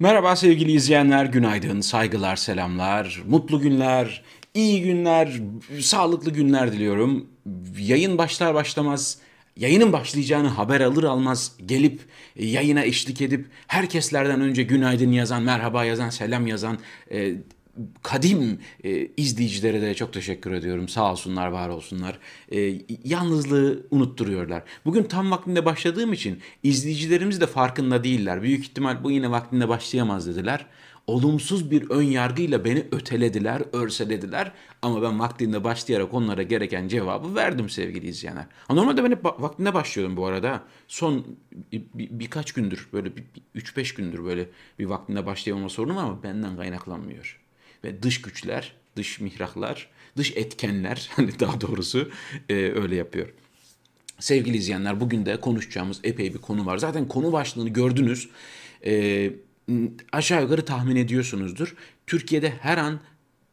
Merhaba 0.00 0.36
sevgili 0.36 0.72
izleyenler, 0.72 1.24
günaydın, 1.24 1.80
saygılar, 1.80 2.36
selamlar, 2.36 3.22
mutlu 3.28 3.60
günler, 3.60 4.22
iyi 4.54 4.82
günler, 4.82 5.40
sağlıklı 5.80 6.30
günler 6.30 6.72
diliyorum. 6.72 7.26
Yayın 7.78 8.18
başlar 8.18 8.54
başlamaz, 8.54 9.18
yayının 9.56 9.92
başlayacağını 9.92 10.48
haber 10.48 10.80
alır 10.80 11.04
almaz 11.04 11.52
gelip 11.66 12.00
yayına 12.36 12.84
eşlik 12.84 13.20
edip 13.20 13.46
herkeslerden 13.66 14.40
önce 14.40 14.62
günaydın 14.62 15.12
yazan, 15.12 15.42
merhaba 15.42 15.84
yazan, 15.84 16.10
selam 16.10 16.46
yazan 16.46 16.78
e, 17.12 17.34
kadim 18.02 18.58
e, 18.84 19.08
izleyicilere 19.16 19.82
de 19.82 19.94
çok 19.94 20.12
teşekkür 20.12 20.52
ediyorum. 20.52 20.88
Sağ 20.88 21.12
olsunlar, 21.12 21.46
var 21.46 21.68
olsunlar. 21.68 22.18
E, 22.52 22.74
yalnızlığı 23.04 23.86
unutturuyorlar. 23.90 24.62
Bugün 24.84 25.02
tam 25.02 25.30
vaktinde 25.30 25.64
başladığım 25.64 26.12
için 26.12 26.40
izleyicilerimiz 26.62 27.40
de 27.40 27.46
farkında 27.46 28.04
değiller. 28.04 28.42
Büyük 28.42 28.64
ihtimal 28.64 29.04
bu 29.04 29.10
yine 29.10 29.30
vaktinde 29.30 29.68
başlayamaz 29.68 30.26
dediler. 30.26 30.66
Olumsuz 31.06 31.70
bir 31.70 31.90
ön 31.90 32.02
yargıyla 32.02 32.64
beni 32.64 32.86
ötelediler, 32.92 33.62
örselediler. 33.72 34.52
Ama 34.82 35.02
ben 35.02 35.20
vaktinde 35.20 35.64
başlayarak 35.64 36.14
onlara 36.14 36.42
gereken 36.42 36.88
cevabı 36.88 37.34
verdim 37.34 37.68
sevgili 37.68 38.08
izleyenler. 38.08 38.46
Normalde 38.70 39.04
ben 39.04 39.10
hep 39.10 39.24
vaktinde 39.24 39.74
başlıyorum 39.74 40.16
bu 40.16 40.26
arada. 40.26 40.62
Son 40.88 41.26
bir, 41.72 41.82
bir, 41.94 42.08
birkaç 42.10 42.52
gündür, 42.52 42.88
böyle 42.92 43.08
3-5 43.56 43.96
gündür 43.96 44.24
böyle 44.24 44.46
bir 44.78 44.84
vaktinde 44.84 45.26
başlayamama 45.26 45.68
sorunum 45.68 45.98
ama 45.98 46.22
benden 46.22 46.56
kaynaklanmıyor 46.56 47.40
ve 47.84 48.02
dış 48.02 48.22
güçler, 48.22 48.72
dış 48.96 49.20
mihraklar, 49.20 49.90
dış 50.16 50.36
etkenler 50.36 51.10
hani 51.16 51.40
daha 51.40 51.60
doğrusu 51.60 52.10
e, 52.48 52.54
öyle 52.54 52.96
yapıyor. 52.96 53.28
Sevgili 54.18 54.56
izleyenler 54.56 55.00
bugün 55.00 55.26
de 55.26 55.40
konuşacağımız 55.40 56.00
epey 56.04 56.34
bir 56.34 56.38
konu 56.38 56.66
var. 56.66 56.78
Zaten 56.78 57.08
konu 57.08 57.32
başlığını 57.32 57.68
gördünüz. 57.68 58.28
E, 58.86 59.30
aşağı 60.12 60.42
yukarı 60.42 60.64
tahmin 60.64 60.96
ediyorsunuzdur. 60.96 61.74
Türkiye'de 62.06 62.50
her 62.50 62.78
an 62.78 63.00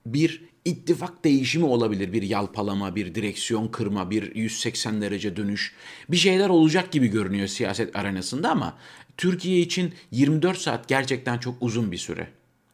bir 0.05 0.43
ittifak 0.65 1.23
değişimi 1.23 1.65
olabilir. 1.65 2.13
Bir 2.13 2.21
yalpalama, 2.21 2.95
bir 2.95 3.15
direksiyon 3.15 3.67
kırma, 3.67 4.11
bir 4.11 4.35
180 4.35 5.01
derece 5.01 5.35
dönüş. 5.35 5.75
Bir 6.09 6.17
şeyler 6.17 6.49
olacak 6.49 6.91
gibi 6.91 7.07
görünüyor 7.07 7.47
siyaset 7.47 7.95
arenasında 7.95 8.49
ama 8.49 8.77
Türkiye 9.17 9.59
için 9.59 9.93
24 10.11 10.57
saat 10.57 10.87
gerçekten 10.87 11.37
çok 11.37 11.55
uzun 11.61 11.91
bir 11.91 11.97
süre. 11.97 12.27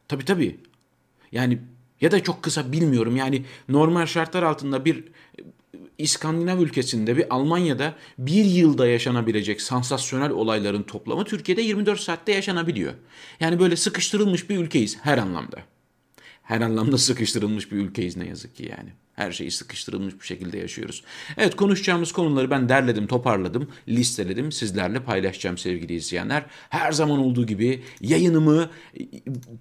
Tabii 0.08 0.24
tabii 0.24 0.56
yani 1.34 1.58
ya 2.00 2.10
da 2.10 2.22
çok 2.22 2.42
kısa 2.42 2.72
bilmiyorum. 2.72 3.16
Yani 3.16 3.44
normal 3.68 4.06
şartlar 4.06 4.42
altında 4.42 4.84
bir 4.84 5.04
İskandinav 5.98 6.58
ülkesinde 6.58 7.16
bir 7.16 7.34
Almanya'da 7.34 7.94
bir 8.18 8.44
yılda 8.44 8.86
yaşanabilecek 8.86 9.62
sansasyonel 9.62 10.30
olayların 10.30 10.82
toplamı 10.82 11.24
Türkiye'de 11.24 11.62
24 11.62 12.00
saatte 12.00 12.32
yaşanabiliyor. 12.32 12.94
Yani 13.40 13.58
böyle 13.58 13.76
sıkıştırılmış 13.76 14.50
bir 14.50 14.58
ülkeyiz 14.58 14.98
her 15.02 15.18
anlamda. 15.18 15.56
Her 16.42 16.60
anlamda 16.60 16.98
sıkıştırılmış 17.08 17.72
bir 17.72 17.76
ülkeyiz 17.76 18.16
ne 18.16 18.26
yazık 18.26 18.56
ki 18.56 18.68
yani. 18.78 18.90
Her 19.14 19.32
şeyi 19.32 19.50
sıkıştırılmış 19.50 20.14
bir 20.20 20.26
şekilde 20.26 20.58
yaşıyoruz. 20.58 21.04
Evet 21.36 21.56
konuşacağımız 21.56 22.12
konuları 22.12 22.50
ben 22.50 22.68
derledim, 22.68 23.06
toparladım, 23.06 23.68
listeledim. 23.88 24.52
Sizlerle 24.52 25.02
paylaşacağım 25.02 25.58
sevgili 25.58 25.94
izleyenler. 25.94 26.46
Her 26.68 26.92
zaman 26.92 27.18
olduğu 27.18 27.46
gibi 27.46 27.82
yayınımı 28.00 28.70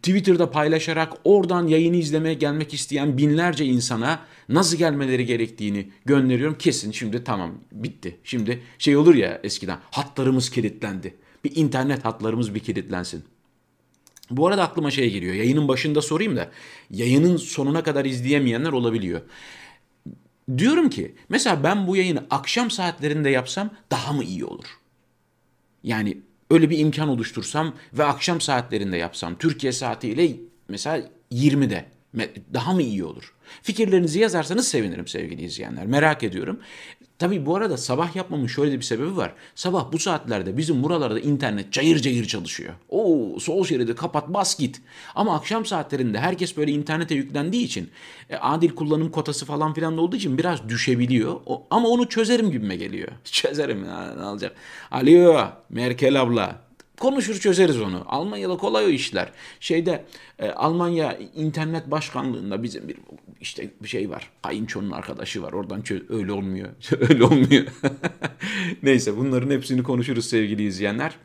Twitter'da 0.01 0.51
paylaşarak 0.51 1.13
oradan 1.23 1.67
yayını 1.67 1.95
izlemeye 1.95 2.33
gelmek 2.33 2.73
isteyen 2.73 3.17
binlerce 3.17 3.65
insana 3.65 4.19
nasıl 4.49 4.77
gelmeleri 4.77 5.25
gerektiğini 5.25 5.89
gönderiyorum. 6.05 6.57
Kesin 6.57 6.91
şimdi 6.91 7.23
tamam 7.23 7.51
bitti. 7.71 8.17
Şimdi 8.23 8.63
şey 8.77 8.97
olur 8.97 9.15
ya 9.15 9.39
eskiden 9.43 9.79
hatlarımız 9.91 10.49
kilitlendi. 10.49 11.15
Bir 11.43 11.55
internet 11.55 12.05
hatlarımız 12.05 12.55
bir 12.55 12.59
kilitlensin. 12.59 13.23
Bu 14.37 14.47
arada 14.47 14.63
aklıma 14.63 14.91
şey 14.91 15.11
geliyor. 15.11 15.33
Yayının 15.33 15.67
başında 15.67 16.01
sorayım 16.01 16.35
da 16.35 16.51
yayının 16.89 17.37
sonuna 17.37 17.83
kadar 17.83 18.05
izleyemeyenler 18.05 18.71
olabiliyor. 18.71 19.21
Diyorum 20.57 20.89
ki 20.89 21.15
mesela 21.29 21.63
ben 21.63 21.87
bu 21.87 21.95
yayını 21.95 22.23
akşam 22.29 22.71
saatlerinde 22.71 23.29
yapsam 23.29 23.69
daha 23.91 24.13
mı 24.13 24.23
iyi 24.23 24.45
olur? 24.45 24.65
Yani 25.83 26.17
öyle 26.49 26.69
bir 26.69 26.79
imkan 26.79 27.09
oluştursam 27.09 27.75
ve 27.93 28.03
akşam 28.03 28.41
saatlerinde 28.41 28.97
yapsam 28.97 29.37
Türkiye 29.37 29.73
saatiyle 29.73 30.35
mesela 30.67 31.09
20'de 31.31 31.85
daha 32.53 32.73
mı 32.73 32.81
iyi 32.81 33.03
olur? 33.03 33.33
Fikirlerinizi 33.61 34.19
yazarsanız 34.19 34.67
sevinirim 34.67 35.07
sevgili 35.07 35.43
izleyenler. 35.43 35.85
Merak 35.85 36.23
ediyorum. 36.23 36.59
Tabii 37.23 37.45
bu 37.45 37.55
arada 37.55 37.77
sabah 37.77 38.15
yapmamın 38.15 38.47
şöyle 38.47 38.77
bir 38.77 38.81
sebebi 38.81 39.17
var. 39.17 39.33
Sabah 39.55 39.91
bu 39.91 39.99
saatlerde 39.99 40.57
bizim 40.57 40.83
buralarda 40.83 41.19
internet 41.19 41.71
cayır 41.71 41.99
cayır 41.99 42.25
çalışıyor. 42.25 42.73
Oo 42.89 43.39
sol 43.39 43.63
şeridi 43.63 43.95
kapat 43.95 44.27
bas 44.27 44.57
git. 44.59 44.81
Ama 45.15 45.35
akşam 45.35 45.65
saatlerinde 45.65 46.19
herkes 46.19 46.57
böyle 46.57 46.71
internete 46.71 47.15
yüklendiği 47.15 47.65
için 47.65 47.89
e, 48.29 48.35
adil 48.35 48.69
kullanım 48.69 49.11
kotası 49.11 49.45
falan 49.45 49.73
filan 49.73 49.97
olduğu 49.97 50.15
için 50.15 50.37
biraz 50.37 50.69
düşebiliyor. 50.69 51.35
O, 51.45 51.67
ama 51.69 51.87
onu 51.87 52.09
çözerim 52.09 52.51
gibime 52.51 52.75
geliyor. 52.75 53.07
Çözerim 53.23 53.85
ya 53.85 54.15
ne 54.15 54.25
olacak. 54.25 54.55
Alo 54.91 55.47
Merkel 55.69 56.21
abla 56.21 56.62
konuşur 56.99 57.35
çözeriz 57.39 57.81
onu. 57.81 58.03
Almanya'da 58.07 58.57
kolay 58.57 58.85
o 58.85 58.89
işler. 58.89 59.31
Şeyde 59.59 60.05
e, 60.39 60.49
Almanya 60.49 61.17
internet 61.35 61.91
başkanlığında 61.91 62.63
bizim 62.63 62.87
bir 62.87 62.97
işte 63.41 63.69
bir 63.83 63.87
şey 63.87 64.09
var. 64.09 64.29
Kayınçonun 64.41 64.91
arkadaşı 64.91 65.41
var. 65.41 65.53
Oradan 65.53 65.81
çöz 65.81 66.09
öyle 66.09 66.31
olmuyor. 66.31 66.69
öyle 67.09 67.23
olmuyor. 67.23 67.67
Neyse 68.83 69.17
bunların 69.17 69.51
hepsini 69.51 69.83
konuşuruz 69.83 70.25
sevgili 70.25 70.63
izleyenler. 70.63 71.15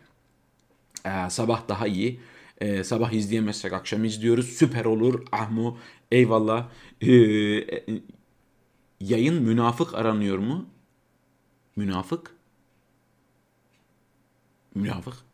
Ee, 1.07 1.31
sabah 1.31 1.69
daha 1.69 1.87
iyi. 1.87 2.21
Ee, 2.61 2.85
sabah 2.85 3.13
izleyemezsek 3.13 3.73
akşam 3.73 4.05
izliyoruz. 4.05 4.49
Süper 4.49 4.85
olur. 4.85 5.23
Ahmu 5.33 5.79
eyvallah. 6.13 6.69
Ee, 7.03 7.09
yayın 9.01 9.43
münafık 9.43 9.95
aranıyor 9.95 10.39
mu? 10.39 10.67
Münafık? 11.77 12.31
Münafık? 14.75 15.28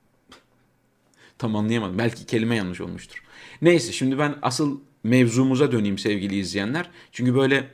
Tam 1.38 1.56
anlayamadım. 1.56 1.98
Belki 1.98 2.26
kelime 2.26 2.56
yanlış 2.56 2.80
olmuştur. 2.80 3.22
Neyse 3.62 3.92
şimdi 3.92 4.18
ben 4.18 4.34
asıl 4.42 4.80
mevzumuza 5.04 5.72
döneyim 5.72 5.98
sevgili 5.98 6.38
izleyenler. 6.38 6.90
Çünkü 7.12 7.34
böyle 7.34 7.70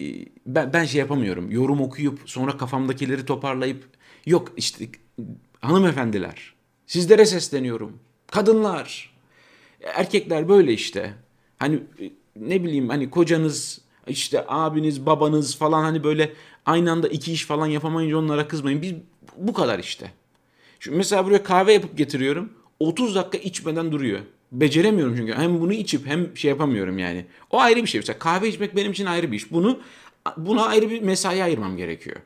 e, 0.00 0.04
ben, 0.46 0.72
ben 0.72 0.84
şey 0.84 0.98
yapamıyorum. 0.98 1.50
Yorum 1.50 1.80
okuyup 1.80 2.20
sonra 2.26 2.56
kafamdakileri 2.56 3.24
toparlayıp 3.24 3.84
yok 4.26 4.52
işte 4.56 4.88
hanımefendiler 5.60 6.54
sizlere 6.86 7.26
sesleniyorum. 7.26 7.98
Kadınlar 8.26 9.14
erkekler 9.82 10.48
böyle 10.48 10.72
işte. 10.72 11.14
Hani 11.58 11.76
e, 11.76 12.10
ne 12.36 12.64
bileyim 12.64 12.88
hani 12.88 13.10
kocanız 13.10 13.80
işte 14.06 14.44
abiniz 14.48 15.06
babanız 15.06 15.56
falan 15.56 15.82
hani 15.82 16.04
böyle 16.04 16.32
aynı 16.66 16.92
anda 16.92 17.08
iki 17.08 17.32
iş 17.32 17.44
falan 17.44 17.66
yapamayınca 17.66 18.16
onlara 18.16 18.48
kızmayın. 18.48 18.82
Biz 18.82 18.92
bu 19.36 19.52
kadar 19.52 19.78
işte. 19.78 20.12
Şimdi 20.80 20.96
mesela 20.96 21.26
buraya 21.26 21.42
kahve 21.42 21.72
yapıp 21.72 21.98
getiriyorum. 21.98 22.52
30 22.80 23.14
dakika 23.14 23.38
içmeden 23.38 23.92
duruyor. 23.92 24.20
Beceremiyorum 24.52 25.16
çünkü. 25.16 25.34
Hem 25.34 25.60
bunu 25.60 25.72
içip 25.72 26.06
hem 26.06 26.36
şey 26.36 26.48
yapamıyorum 26.48 26.98
yani. 26.98 27.26
O 27.50 27.60
ayrı 27.60 27.82
bir 27.82 27.86
şey. 27.86 27.98
Mesela 27.98 28.18
kahve 28.18 28.48
içmek 28.48 28.76
benim 28.76 28.92
için 28.92 29.06
ayrı 29.06 29.32
bir 29.32 29.36
iş. 29.36 29.52
Bunu 29.52 29.80
buna 30.36 30.66
ayrı 30.66 30.90
bir 30.90 31.02
mesai 31.02 31.42
ayırmam 31.42 31.76
gerekiyor. 31.76 32.16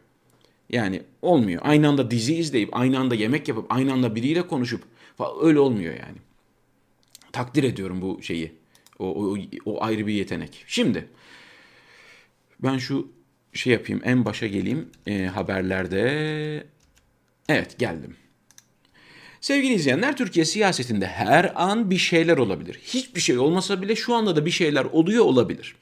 Yani 0.70 1.02
olmuyor. 1.22 1.62
Aynı 1.64 1.88
anda 1.88 2.10
dizi 2.10 2.34
izleyip, 2.34 2.76
aynı 2.76 2.98
anda 2.98 3.14
yemek 3.14 3.48
yapıp, 3.48 3.66
aynı 3.72 3.92
anda 3.92 4.14
biriyle 4.14 4.46
konuşup 4.46 4.82
falan 5.16 5.36
öyle 5.42 5.58
olmuyor 5.58 5.94
yani. 5.94 6.18
Takdir 7.32 7.64
ediyorum 7.64 8.02
bu 8.02 8.22
şeyi. 8.22 8.52
O, 8.98 9.06
o, 9.06 9.38
o 9.64 9.84
ayrı 9.84 10.06
bir 10.06 10.12
yetenek. 10.12 10.64
Şimdi 10.66 11.08
ben 12.62 12.78
şu 12.78 13.08
şey 13.52 13.72
yapayım 13.72 14.02
en 14.04 14.24
başa 14.24 14.46
geleyim 14.46 14.88
e, 15.06 15.26
haberlerde. 15.26 16.66
Evet 17.48 17.78
geldim. 17.78 18.16
Sevgili 19.44 19.74
izleyenler 19.74 20.16
Türkiye 20.16 20.44
siyasetinde 20.44 21.06
her 21.06 21.52
an 21.54 21.90
bir 21.90 21.98
şeyler 21.98 22.36
olabilir. 22.36 22.80
Hiçbir 22.84 23.20
şey 23.20 23.38
olmasa 23.38 23.82
bile 23.82 23.96
şu 23.96 24.14
anda 24.14 24.36
da 24.36 24.46
bir 24.46 24.50
şeyler 24.50 24.84
oluyor 24.84 25.24
olabilir. 25.24 25.76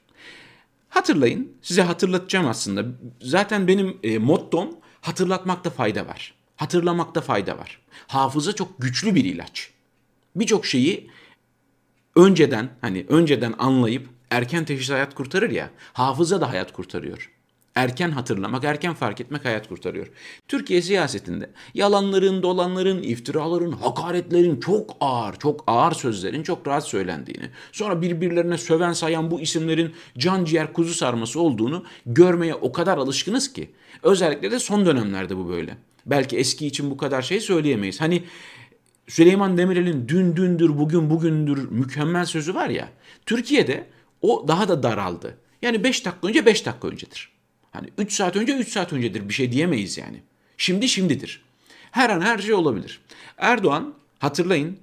Hatırlayın, 0.89 1.53
size 1.63 1.83
hatırlatacağım 1.83 2.49
aslında. 2.49 2.85
Zaten 3.21 3.69
benim 3.69 3.99
e, 4.03 4.19
mottom 4.19 4.69
hatırlatmakta 5.01 5.71
fayda 5.71 6.07
var. 6.07 6.35
Hatırlamakta 6.57 7.21
fayda 7.21 7.59
var. 7.59 7.79
Hafıza 8.07 8.53
çok 8.53 8.83
güçlü 8.83 9.15
bir 9.15 9.25
ilaç. 9.25 9.71
Birçok 10.37 10.67
şeyi 10.67 11.11
önceden 12.17 12.69
hani 12.81 13.07
önceden 13.09 13.55
anlayıp 13.59 14.09
erken 14.31 14.65
teşhis 14.65 14.91
hayat 14.91 15.15
kurtarır 15.15 15.51
ya. 15.51 15.71
Hafıza 15.93 16.41
da 16.41 16.51
hayat 16.51 16.73
kurtarıyor. 16.73 17.32
Erken 17.75 18.11
hatırlamak, 18.11 18.65
erken 18.65 18.95
fark 18.95 19.21
etmek 19.21 19.45
hayat 19.45 19.69
kurtarıyor. 19.69 20.07
Türkiye 20.49 20.83
siyasetinde 20.83 21.51
yalanların, 21.75 22.43
dolanların, 22.43 23.03
iftiraların, 23.03 23.73
hakaretlerin 23.73 24.61
çok 24.61 24.97
ağır, 25.01 25.37
çok 25.37 25.65
ağır 25.67 25.93
sözlerin 25.93 26.43
çok 26.43 26.67
rahat 26.67 26.87
söylendiğini, 26.87 27.51
sonra 27.73 28.03
birbirlerine 28.03 28.59
söven 28.59 28.93
sayan 28.93 29.31
bu 29.31 29.41
isimlerin 29.41 29.93
can 30.19 30.45
ciğer 30.45 30.73
kuzu 30.73 30.95
sarması 30.95 31.41
olduğunu 31.41 31.85
görmeye 32.07 32.55
o 32.55 32.73
kadar 32.73 32.99
alışkınız 32.99 33.53
ki. 33.53 33.71
Özellikle 34.03 34.51
de 34.51 34.59
son 34.59 34.87
dönemlerde 34.87 35.37
bu 35.37 35.49
böyle. 35.49 35.77
Belki 36.07 36.37
eski 36.37 36.67
için 36.67 36.91
bu 36.91 36.97
kadar 36.97 37.23
şey 37.23 37.41
söyleyemeyiz. 37.41 38.01
Hani 38.01 38.23
Süleyman 39.09 39.59
Demirel'in 39.59 40.09
dün 40.09 40.37
dündür 40.37 40.79
bugün 40.79 41.11
bugündür 41.11 41.71
mükemmel 41.71 42.25
sözü 42.25 42.55
var 42.55 42.69
ya. 42.69 42.89
Türkiye'de 43.27 43.87
o 44.23 44.45
daha 44.49 44.69
da 44.69 44.83
daraldı. 44.83 45.39
Yani 45.63 45.85
5 45.85 46.05
dakika 46.05 46.29
önce 46.29 46.47
5 46.47 46.67
dakika 46.67 46.89
öncedir. 46.89 47.32
Hani 47.73 47.89
3 47.99 48.13
saat 48.13 48.37
önce 48.37 48.57
3 48.57 48.69
saat 48.69 48.93
öncedir 48.93 49.29
bir 49.29 49.35
şey 49.35 49.53
diyemeyiz 49.53 49.99
yani. 49.99 50.23
Şimdi 50.57 50.89
şimdidir. 50.89 51.43
Her 51.91 52.11
an 52.11 52.21
her 52.21 52.39
şey 52.39 52.55
olabilir. 52.55 53.01
Erdoğan 53.39 53.95
hatırlayın 54.19 54.79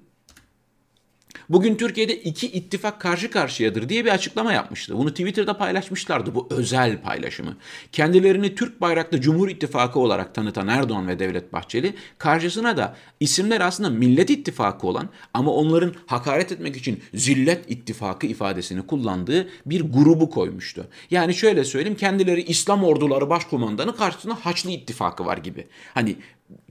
Bugün 1.50 1.76
Türkiye'de 1.76 2.16
iki 2.16 2.48
ittifak 2.48 3.02
karşı 3.02 3.32
karşıyadır 3.32 3.90
diye 3.90 4.06
bir 4.06 4.10
açıklama 4.10 4.54
yapmıştı. 4.54 4.98
Bunu 4.98 5.10
Twitter'da 5.10 5.58
paylaşmışlardı 5.58 6.36
bu 6.36 6.48
özel 6.50 7.02
paylaşımı. 7.02 7.58
Kendilerini 7.92 8.56
Türk 8.56 8.82
bayraklı 8.82 9.22
Cumhur 9.22 9.50
İttifakı 9.50 10.00
olarak 10.00 10.36
tanıtan 10.36 10.68
Erdoğan 10.68 11.08
ve 11.08 11.20
Devlet 11.20 11.54
Bahçeli 11.54 11.94
karşısına 12.18 12.78
da 12.78 12.96
isimler 13.20 13.62
aslında 13.62 13.90
Millet 13.90 14.30
İttifakı 14.30 14.88
olan 14.88 15.10
ama 15.34 15.52
onların 15.52 15.94
hakaret 16.06 16.52
etmek 16.52 16.78
için 16.78 17.04
Zillet 17.14 17.72
İttifakı 17.72 18.28
ifadesini 18.28 18.88
kullandığı 18.88 19.50
bir 19.66 19.82
grubu 19.82 20.30
koymuştu. 20.30 20.88
Yani 21.12 21.34
şöyle 21.34 21.64
söyleyeyim 21.64 21.98
kendileri 21.98 22.42
İslam 22.42 22.84
orduları 22.84 23.30
başkomandanı 23.30 23.96
karşısında 23.96 24.36
Haçlı 24.36 24.72
İttifakı 24.72 25.26
var 25.26 25.38
gibi. 25.38 25.68
Hani 25.94 26.16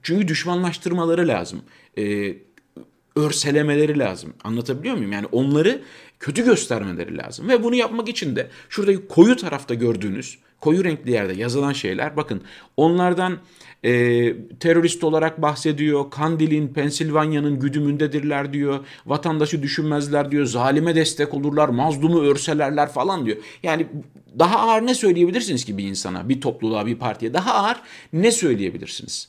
çünkü 0.03 0.29
düşmanlaştırmaları 0.29 1.29
lazım. 1.29 1.63
Ee, 1.99 2.48
örselemeleri 3.19 3.99
lazım. 3.99 4.35
Anlatabiliyor 4.45 4.97
muyum? 4.97 5.13
Yani 5.13 5.27
onları 5.33 5.83
kötü 6.21 6.45
göstermeleri 6.45 7.19
lazım. 7.19 7.49
Ve 7.49 7.65
bunu 7.65 7.75
yapmak 7.75 8.09
için 8.09 8.37
de 8.37 8.49
şuradaki 8.69 9.09
koyu 9.09 9.37
tarafta 9.37 9.75
gördüğünüz 9.75 10.39
koyu 10.61 10.85
renkli 10.85 11.11
yerde 11.11 11.33
yazılan 11.35 11.73
şeyler 11.73 12.17
bakın 12.17 12.43
onlardan 12.77 13.39
e, 13.85 13.91
terörist 14.61 15.05
olarak 15.05 15.43
bahsediyor. 15.43 16.11
Kandil'in, 16.11 16.69
Pensilvanya'nın 16.69 17.61
güdümündedirler 17.61 18.53
diyor. 18.53 18.87
Vatandaşı 19.07 19.63
düşünmezler 19.63 20.31
diyor. 20.31 20.47
Zalime 20.47 20.95
destek 20.95 21.35
olurlar, 21.35 21.69
mazlumu 21.69 22.21
örselerler 22.21 22.93
falan 22.93 23.27
diyor. 23.27 23.37
Yani 23.63 23.87
daha 24.39 24.59
ağır 24.59 24.87
ne 24.87 24.95
söyleyebilirsiniz 24.95 25.65
ki 25.65 25.79
bir 25.79 25.85
insana, 25.85 26.29
bir 26.29 26.41
topluluğa, 26.41 26.87
bir 26.87 26.97
partiye? 26.97 27.35
Daha 27.35 27.55
ağır 27.55 27.77
ne 28.13 28.31
söyleyebilirsiniz? 28.33 29.29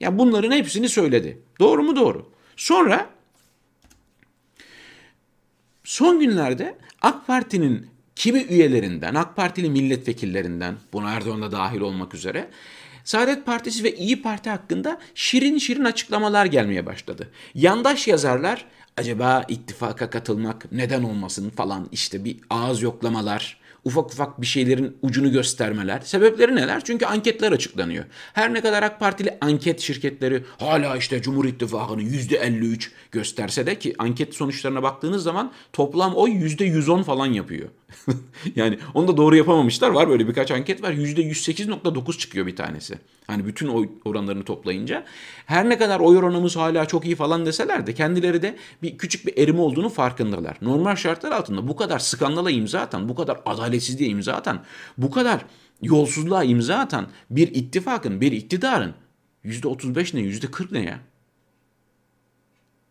Ya 0.00 0.18
bunların 0.18 0.52
hepsini 0.52 0.88
söyledi. 0.88 1.38
Doğru 1.60 1.82
mu? 1.82 1.96
Doğru. 1.96 2.26
Sonra 2.56 3.06
Son 5.90 6.20
günlerde 6.20 6.78
AK 7.02 7.26
Parti'nin 7.26 7.86
kimi 8.16 8.38
üyelerinden, 8.40 9.14
AK 9.14 9.36
Partili 9.36 9.70
milletvekillerinden, 9.70 10.74
buna 10.92 11.10
Erdoğan 11.10 11.42
da 11.42 11.52
dahil 11.52 11.80
olmak 11.80 12.14
üzere, 12.14 12.50
Saadet 13.04 13.46
Partisi 13.46 13.84
ve 13.84 13.96
İyi 13.96 14.22
Parti 14.22 14.50
hakkında 14.50 14.98
şirin 15.14 15.58
şirin 15.58 15.84
açıklamalar 15.84 16.46
gelmeye 16.46 16.86
başladı. 16.86 17.28
Yandaş 17.54 18.08
yazarlar 18.08 18.64
acaba 18.96 19.44
ittifaka 19.48 20.10
katılmak 20.10 20.72
neden 20.72 21.02
olmasın 21.02 21.50
falan 21.50 21.88
işte 21.92 22.24
bir 22.24 22.36
ağız 22.50 22.82
yoklamalar, 22.82 23.59
ufak 23.84 24.12
ufak 24.12 24.40
bir 24.40 24.46
şeylerin 24.46 24.96
ucunu 25.02 25.32
göstermeler. 25.32 26.00
Sebepleri 26.00 26.56
neler? 26.56 26.84
Çünkü 26.84 27.06
anketler 27.06 27.52
açıklanıyor. 27.52 28.04
Her 28.32 28.54
ne 28.54 28.60
kadar 28.60 28.82
AK 28.82 29.00
Partili 29.00 29.38
anket 29.40 29.80
şirketleri 29.80 30.44
hala 30.58 30.96
işte 30.96 31.22
Cumhur 31.22 31.44
İttifakı'nı 31.44 32.02
%53 32.02 32.88
gösterse 33.12 33.66
de 33.66 33.78
ki 33.78 33.94
anket 33.98 34.34
sonuçlarına 34.34 34.82
baktığınız 34.82 35.22
zaman 35.22 35.52
toplam 35.72 36.14
oy 36.14 36.30
%110 36.30 37.04
falan 37.04 37.26
yapıyor. 37.26 37.68
yani 38.56 38.78
onu 38.94 39.08
da 39.08 39.16
doğru 39.16 39.36
yapamamışlar. 39.36 39.90
Var 39.90 40.08
böyle 40.08 40.28
birkaç 40.28 40.50
anket 40.50 40.82
var. 40.82 40.92
%108.9 40.92 42.18
çıkıyor 42.18 42.46
bir 42.46 42.56
tanesi. 42.56 42.98
Hani 43.26 43.46
bütün 43.46 43.68
oy 43.68 43.88
oranlarını 44.04 44.44
toplayınca. 44.44 45.04
Her 45.46 45.68
ne 45.68 45.78
kadar 45.78 46.00
oy 46.00 46.16
oranımız 46.16 46.56
hala 46.56 46.86
çok 46.86 47.04
iyi 47.04 47.16
falan 47.16 47.46
deseler 47.46 47.86
de 47.86 47.94
kendileri 47.94 48.42
de 48.42 48.56
bir 48.82 48.98
küçük 48.98 49.26
bir 49.26 49.42
erime 49.42 49.60
olduğunu 49.60 49.88
farkındalar. 49.88 50.56
Normal 50.62 50.96
şartlar 50.96 51.32
altında 51.32 51.68
bu 51.68 51.76
kadar 51.76 51.98
skandala 51.98 52.50
imza 52.50 52.80
atan, 52.80 53.08
bu 53.08 53.14
kadar 53.14 53.40
adaletsizliğe 53.70 54.10
imza 54.10 54.32
atan, 54.32 54.64
bu 54.98 55.10
kadar 55.10 55.44
yolsuzluğa 55.82 56.44
imza 56.44 56.78
atan 56.78 57.08
bir 57.30 57.54
ittifakın, 57.54 58.20
bir 58.20 58.32
iktidarın 58.32 58.94
%35 59.44 60.16
ne, 60.16 60.20
%40 60.20 60.74
ne 60.74 60.82
ya? 60.82 61.00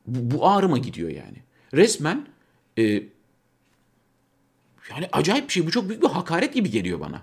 Bu, 0.07 0.37
bu 0.37 0.47
ağrıma 0.47 0.77
gidiyor 0.77 1.09
yani. 1.09 1.37
Resmen 1.73 2.27
e, 2.77 2.83
yani 4.89 5.09
acayip 5.11 5.47
bir 5.47 5.53
şey. 5.53 5.67
Bu 5.67 5.71
çok 5.71 5.89
büyük 5.89 6.03
bir 6.03 6.07
hakaret 6.07 6.53
gibi 6.53 6.69
geliyor 6.69 6.99
bana. 6.99 7.21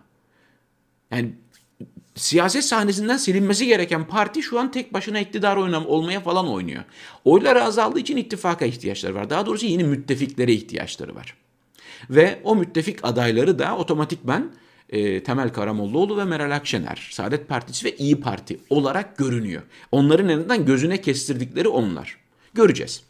Yani 1.10 1.32
siyaset 2.14 2.64
sahnesinden 2.64 3.16
silinmesi 3.16 3.66
gereken 3.66 4.06
parti 4.06 4.42
şu 4.42 4.60
an 4.60 4.70
tek 4.70 4.92
başına 4.92 5.20
iktidar 5.20 5.56
oynam 5.56 5.86
olmaya 5.86 6.20
falan 6.20 6.48
oynuyor. 6.48 6.84
Oyları 7.24 7.64
azaldığı 7.64 7.98
için 7.98 8.16
ittifaka 8.16 8.64
ihtiyaçları 8.64 9.14
var. 9.14 9.30
Daha 9.30 9.46
doğrusu 9.46 9.66
yeni 9.66 9.84
müttefiklere 9.84 10.52
ihtiyaçları 10.52 11.14
var. 11.14 11.45
Ve 12.10 12.40
o 12.44 12.56
müttefik 12.56 12.98
adayları 13.02 13.58
da 13.58 13.76
otomatikmen 13.76 14.50
e, 14.90 15.22
Temel 15.22 15.52
Karamollaoğlu 15.52 16.18
ve 16.18 16.24
Meral 16.24 16.56
Akşener, 16.56 17.08
Saadet 17.10 17.48
Partisi 17.48 17.86
ve 17.86 17.96
İyi 17.96 18.20
Parti 18.20 18.60
olarak 18.70 19.16
görünüyor. 19.16 19.62
Onların 19.92 20.28
en 20.28 20.38
azından 20.38 20.66
gözüne 20.66 21.00
kestirdikleri 21.00 21.68
onlar. 21.68 22.16
Göreceğiz. 22.54 23.02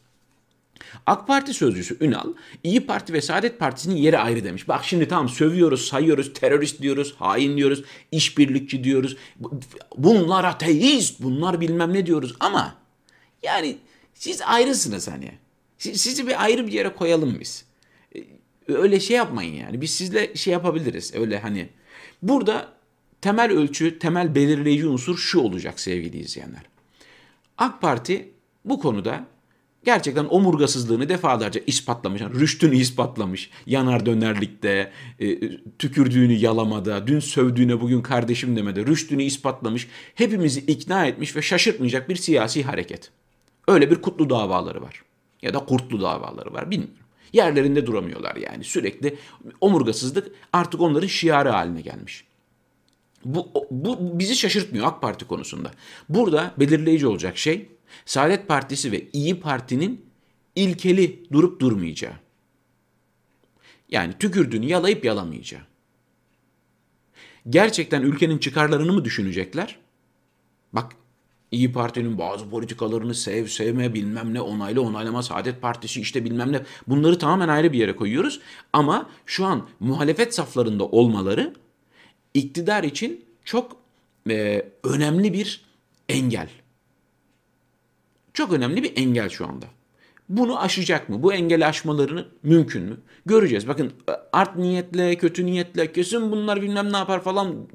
AK 1.06 1.27
Parti 1.27 1.55
sözcüsü 1.55 1.97
Ünal, 2.00 2.35
İyi 2.65 2.87
Parti 2.87 3.12
ve 3.12 3.21
Saadet 3.21 3.59
Partisi'nin 3.59 3.97
yeri 3.97 4.19
ayrı 4.19 4.44
demiş. 4.44 4.69
Bak 4.69 4.85
şimdi 4.85 5.09
tamam 5.09 5.29
sövüyoruz, 5.29 5.89
sayıyoruz, 5.89 6.32
terörist 6.32 6.82
diyoruz, 6.82 7.15
hain 7.19 7.56
diyoruz, 7.56 7.85
işbirlikçi 8.12 8.85
diyoruz. 8.85 9.17
Bunlar 9.97 10.44
ateist, 10.44 11.23
bunlar 11.23 11.61
bilmem 11.61 11.93
ne 11.93 12.06
diyoruz 12.06 12.35
ama 12.41 12.75
yani 13.43 13.77
siz 14.15 14.43
ayrısınız 14.43 15.09
hani. 15.09 15.32
Sizi 15.79 16.27
bir 16.27 16.44
ayrı 16.44 16.67
bir 16.67 16.73
yere 16.73 16.94
koyalım 16.94 17.37
biz. 17.41 17.66
E, 18.69 18.73
öyle 18.73 19.01
şey 19.01 19.17
yapmayın 19.17 19.55
yani. 19.55 19.81
Biz 19.81 19.91
sizle 19.91 20.35
şey 20.35 20.53
yapabiliriz. 20.53 21.15
Öyle 21.15 21.39
hani. 21.39 21.69
Burada 22.23 22.73
temel 23.21 23.53
ölçü, 23.53 23.99
temel 23.99 24.35
belirleyici 24.35 24.87
unsur 24.87 25.19
şu 25.19 25.41
olacak 25.41 25.81
sevgili 25.81 26.19
izleyenler. 26.19 26.63
AK 27.59 27.81
Parti 27.81 28.29
bu 28.65 28.81
konuda 28.81 29.27
gerçekten 29.85 30.27
omurgasızlığını 30.31 31.08
defalarca 31.08 31.61
ispatlamış. 31.67 32.23
Rüştünü 32.23 32.77
ispatlamış. 32.77 33.51
Yanar 33.67 34.06
dönerlikte, 34.06 34.93
e, 35.20 35.39
tükürdüğünü 35.79 36.32
yalamada, 36.32 37.06
dün 37.06 37.20
sövdüğüne 37.20 37.81
bugün 37.81 38.03
kardeşim 38.03 38.56
demede 38.56 38.87
rüştünü 38.87 39.23
ispatlamış. 39.23 39.89
Hepimizi 40.15 40.61
ikna 40.61 41.06
etmiş 41.06 41.37
ve 41.37 41.43
şaşırtmayacak 41.43 42.08
bir 42.08 42.17
siyasi 42.17 42.63
hareket. 42.63 43.11
Öyle 43.69 43.91
bir 43.91 43.96
kutlu 44.03 44.31
davaları 44.31 44.82
var. 44.82 45.03
Ya 45.43 45.55
da 45.55 45.58
kurtlu 45.58 46.01
davaları 46.01 46.53
var 46.53 46.70
bilmiyorum. 46.70 47.06
Yerlerinde 47.33 47.87
duramıyorlar 47.87 48.37
yani 48.37 48.65
sürekli 48.65 49.19
omurgasızlık 49.61 50.33
artık 50.53 50.81
onların 50.81 51.06
şiarı 51.06 51.49
haline 51.49 51.81
gelmiş. 51.81 52.25
Bu, 53.25 53.49
bu 53.71 54.19
bizi 54.19 54.37
şaşırtmıyor 54.37 54.87
AK 54.87 55.03
Parti 55.03 55.27
konusunda. 55.27 55.71
Burada 56.09 56.55
belirleyici 56.59 57.06
olacak 57.06 57.39
şey 57.39 57.69
Saadet 58.05 58.49
Partisi 58.49 58.93
ve 58.93 59.09
İyi 59.13 59.41
Parti'nin 59.41 60.06
ilkeli 60.56 61.33
durup 61.33 61.61
durmayacağı. 61.61 62.15
Yani 63.89 64.13
tükürdüğünü 64.19 64.67
yalayıp 64.67 65.05
yalamayacağı. 65.05 65.63
Gerçekten 67.51 68.03
ülkenin 68.03 68.39
çıkarlarını 68.39 68.93
mı 68.93 69.05
düşünecekler? 69.05 69.79
Bak 70.73 70.93
İyi 71.50 71.72
Parti'nin 71.72 72.19
bazı 72.19 72.50
politikalarını 72.50 73.15
sev, 73.15 73.46
sevme, 73.46 73.94
bilmem 73.94 74.34
ne, 74.34 74.41
onaylı, 74.41 74.81
onaylama, 74.82 75.22
Saadet 75.22 75.62
Partisi 75.62 76.00
işte 76.00 76.24
bilmem 76.24 76.53
ne. 76.53 76.62
Bunları 76.88 77.19
tamamen 77.19 77.48
ayrı 77.48 77.72
bir 77.72 77.79
yere 77.79 77.96
koyuyoruz. 77.96 78.41
Ama 78.72 79.10
şu 79.26 79.44
an 79.44 79.69
muhalefet 79.81 80.34
saflarında 80.34 80.84
olmaları 80.84 81.55
iktidar 82.34 82.84
için 82.84 83.24
çok 83.44 83.76
e, 84.31 84.67
önemli 84.84 85.32
bir 85.32 85.65
engel. 86.08 86.48
Çok 88.34 88.53
önemli 88.53 88.82
bir 88.82 88.93
engel 88.96 89.29
şu 89.29 89.46
anda. 89.46 89.67
Bunu 90.29 90.60
aşacak 90.60 91.08
mı? 91.08 91.22
Bu 91.22 91.32
engeli 91.32 91.67
aşmalarını 91.67 92.29
mümkün 92.43 92.82
mü? 92.82 92.96
Göreceğiz. 93.26 93.69
Bakın 93.69 93.93
art 94.32 94.56
niyetle, 94.56 95.17
kötü 95.17 95.46
niyetle, 95.46 95.93
kesin 95.93 96.31
bunlar 96.32 96.62
bilmem 96.62 96.93
ne 96.93 96.96
yapar 96.96 97.22
falan 97.22 97.69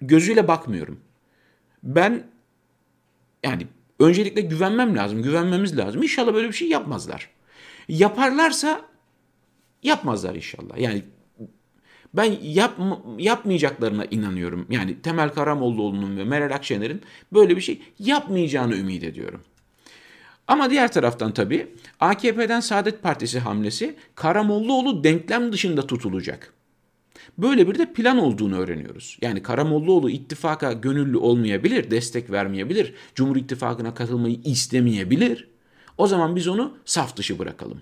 gözüyle 0.00 0.48
bakmıyorum. 0.48 1.00
Ben 1.84 2.26
yani 3.42 3.66
öncelikle 4.00 4.40
güvenmem 4.40 4.96
lazım, 4.96 5.22
güvenmemiz 5.22 5.78
lazım. 5.78 6.02
İnşallah 6.02 6.34
böyle 6.34 6.48
bir 6.48 6.52
şey 6.52 6.68
yapmazlar. 6.68 7.30
Yaparlarsa 7.88 8.80
yapmazlar 9.82 10.34
inşallah. 10.34 10.78
Yani 10.78 11.02
ben 12.14 12.36
yap, 12.42 12.78
yapmayacaklarına 13.18 14.04
inanıyorum. 14.04 14.66
Yani 14.70 15.02
Temel 15.02 15.28
Karamollaoğlu'nun 15.28 16.16
ve 16.16 16.24
Meral 16.24 16.54
Akşener'in 16.54 17.02
böyle 17.32 17.56
bir 17.56 17.60
şey 17.60 17.82
yapmayacağını 17.98 18.76
ümit 18.76 19.04
ediyorum. 19.04 19.40
Ama 20.48 20.70
diğer 20.70 20.92
taraftan 20.92 21.34
tabii 21.34 21.74
AKP'den 22.00 22.60
Saadet 22.60 23.02
Partisi 23.02 23.38
hamlesi 23.38 23.96
Karamollaoğlu 24.14 25.04
denklem 25.04 25.52
dışında 25.52 25.86
tutulacak. 25.86 26.52
Böyle 27.38 27.68
bir 27.68 27.78
de 27.78 27.92
plan 27.92 28.18
olduğunu 28.18 28.58
öğreniyoruz. 28.58 29.18
Yani 29.22 29.42
Karamollaoğlu 29.42 30.10
ittifaka 30.10 30.72
gönüllü 30.72 31.16
olmayabilir, 31.16 31.90
destek 31.90 32.30
vermeyebilir, 32.30 32.94
Cumhur 33.14 33.36
İttifakı'na 33.36 33.94
katılmayı 33.94 34.40
istemeyebilir. 34.44 35.48
O 35.98 36.06
zaman 36.06 36.36
biz 36.36 36.48
onu 36.48 36.78
saf 36.84 37.16
dışı 37.16 37.38
bırakalım. 37.38 37.80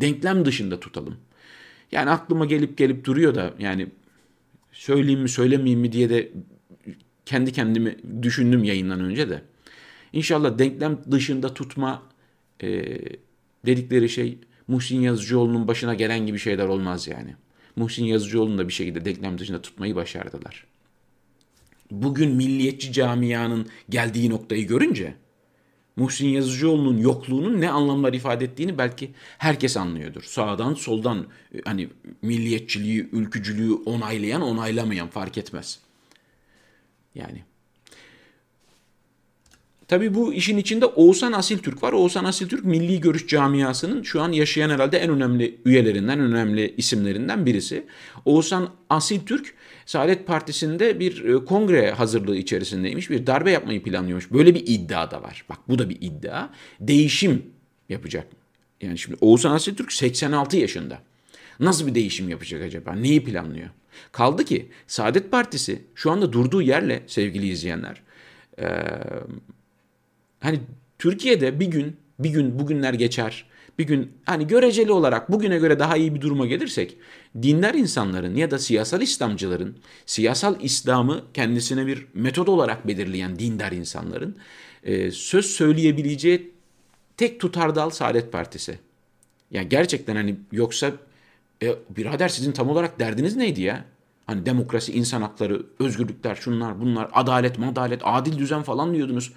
Denklem 0.00 0.44
dışında 0.44 0.80
tutalım. 0.80 1.16
Yani 1.92 2.10
aklıma 2.10 2.44
gelip 2.44 2.78
gelip 2.78 3.04
duruyor 3.04 3.34
da 3.34 3.54
yani 3.58 3.86
söyleyeyim 4.72 5.20
mi 5.20 5.28
söylemeyeyim 5.28 5.80
mi 5.80 5.92
diye 5.92 6.10
de 6.10 6.32
kendi 7.26 7.52
kendimi 7.52 7.96
düşündüm 8.22 8.64
yayından 8.64 9.00
önce 9.00 9.28
de. 9.28 9.42
İnşallah 10.12 10.58
denklem 10.58 10.98
dışında 11.10 11.54
tutma 11.54 12.02
e, 12.62 12.98
dedikleri 13.66 14.08
şey 14.08 14.38
Muhsin 14.68 15.00
Yazıcıoğlu'nun 15.00 15.68
başına 15.68 15.94
gelen 15.94 16.26
gibi 16.26 16.38
şeyler 16.38 16.66
olmaz 16.66 17.08
yani. 17.08 17.34
Muhsin 17.76 18.04
Yazıcıoğlu'nu 18.04 18.58
da 18.58 18.68
bir 18.68 18.72
şekilde 18.72 19.04
denklem 19.04 19.38
dışında 19.38 19.62
tutmayı 19.62 19.96
başardılar. 19.96 20.66
Bugün 21.90 22.30
milliyetçi 22.30 22.92
camianın 22.92 23.68
geldiği 23.88 24.30
noktayı 24.30 24.66
görünce 24.66 25.14
Muhsin 25.96 26.28
Yazıcıoğlu'nun 26.28 26.98
yokluğunun 26.98 27.60
ne 27.60 27.70
anlamlar 27.70 28.12
ifade 28.12 28.44
ettiğini 28.44 28.78
belki 28.78 29.10
herkes 29.38 29.76
anlıyordur. 29.76 30.22
Sağdan 30.22 30.74
soldan 30.74 31.26
e, 31.54 31.58
hani 31.64 31.88
milliyetçiliği, 32.22 33.08
ülkücülüğü 33.12 33.72
onaylayan, 33.72 34.42
onaylamayan 34.42 35.08
fark 35.08 35.38
etmez. 35.38 35.78
Yani 37.14 37.44
Tabii 39.94 40.14
bu 40.14 40.34
işin 40.34 40.56
içinde 40.56 40.86
Oğuzhan 40.86 41.32
Asil 41.32 41.58
Türk 41.58 41.82
var. 41.82 41.92
Oğuzhan 41.92 42.24
Asil 42.24 42.48
Türk 42.48 42.64
Milli 42.64 43.00
Görüş 43.00 43.26
Camiası'nın 43.26 44.02
şu 44.02 44.22
an 44.22 44.32
yaşayan 44.32 44.70
herhalde 44.70 44.98
en 44.98 45.10
önemli 45.10 45.60
üyelerinden, 45.64 46.20
önemli 46.20 46.74
isimlerinden 46.76 47.46
birisi. 47.46 47.86
Oğuzhan 48.24 48.70
Asil 48.90 49.20
Türk 49.20 49.54
Saadet 49.86 50.26
Partisi'nde 50.26 51.00
bir 51.00 51.24
e, 51.24 51.44
kongre 51.44 51.90
hazırlığı 51.90 52.36
içerisindeymiş. 52.36 53.10
Bir 53.10 53.26
darbe 53.26 53.50
yapmayı 53.50 53.82
planlıyormuş. 53.82 54.32
Böyle 54.32 54.54
bir 54.54 54.62
iddia 54.66 55.10
da 55.10 55.22
var. 55.22 55.44
Bak 55.48 55.58
bu 55.68 55.78
da 55.78 55.90
bir 55.90 55.98
iddia. 56.00 56.48
Değişim 56.80 57.42
yapacak. 57.88 58.26
Yani 58.80 58.98
şimdi 58.98 59.18
Oğuzhan 59.20 59.50
Asil 59.50 59.74
Türk 59.74 59.92
86 59.92 60.56
yaşında. 60.56 60.98
Nasıl 61.60 61.86
bir 61.86 61.94
değişim 61.94 62.28
yapacak 62.28 62.62
acaba? 62.62 62.92
Neyi 62.92 63.24
planlıyor? 63.24 63.68
Kaldı 64.12 64.44
ki 64.44 64.68
Saadet 64.86 65.30
Partisi 65.30 65.82
şu 65.94 66.10
anda 66.10 66.32
durduğu 66.32 66.62
yerle 66.62 67.02
sevgili 67.06 67.48
izleyenler 67.48 68.02
Hani 70.44 70.60
Türkiye'de 70.98 71.60
bir 71.60 71.66
gün, 71.66 71.96
bir 72.18 72.30
gün 72.30 72.58
bugünler 72.58 72.94
geçer. 72.94 73.44
Bir 73.78 73.84
gün 73.84 74.12
hani 74.24 74.46
göreceli 74.46 74.92
olarak 74.92 75.32
bugüne 75.32 75.58
göre 75.58 75.78
daha 75.78 75.96
iyi 75.96 76.14
bir 76.14 76.20
duruma 76.20 76.46
gelirsek 76.46 76.96
dinler 77.42 77.74
insanların 77.74 78.34
ya 78.34 78.50
da 78.50 78.58
siyasal 78.58 79.02
İslamcıların 79.02 79.76
siyasal 80.06 80.56
İslam'ı 80.60 81.22
kendisine 81.34 81.86
bir 81.86 82.06
metod 82.14 82.46
olarak 82.46 82.88
belirleyen 82.88 83.38
dindar 83.38 83.72
insanların 83.72 84.36
e, 84.82 85.10
söz 85.10 85.46
söyleyebileceği 85.46 86.52
tek 87.16 87.40
tutar 87.40 87.74
dal 87.74 87.90
Saadet 87.90 88.32
Partisi. 88.32 88.78
Yani 89.50 89.68
gerçekten 89.68 90.16
hani 90.16 90.36
yoksa 90.52 90.92
e, 91.62 91.74
birader 91.96 92.28
sizin 92.28 92.52
tam 92.52 92.68
olarak 92.68 93.00
derdiniz 93.00 93.36
neydi 93.36 93.62
ya? 93.62 93.84
Hani 94.26 94.46
demokrasi, 94.46 94.92
insan 94.92 95.22
hakları, 95.22 95.66
özgürlükler, 95.78 96.34
şunlar, 96.34 96.80
bunlar, 96.80 97.08
adalet, 97.12 97.58
madalet, 97.58 98.00
adil 98.04 98.38
düzen 98.38 98.62
falan 98.62 98.94
diyordunuz. 98.94 99.32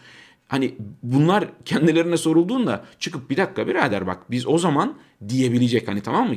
Hani 0.48 0.76
bunlar 1.04 1.48
kendilerine 1.66 2.18
sorulduğunda 2.18 2.86
çıkıp 3.00 3.30
bir 3.30 3.38
dakika 3.38 3.68
birader 3.68 4.08
bak 4.08 4.32
biz 4.32 4.48
o 4.48 4.58
zaman 4.58 4.98
diyebilecek 5.30 5.88
hani 5.88 6.02
tamam 6.02 6.30
mı? 6.30 6.36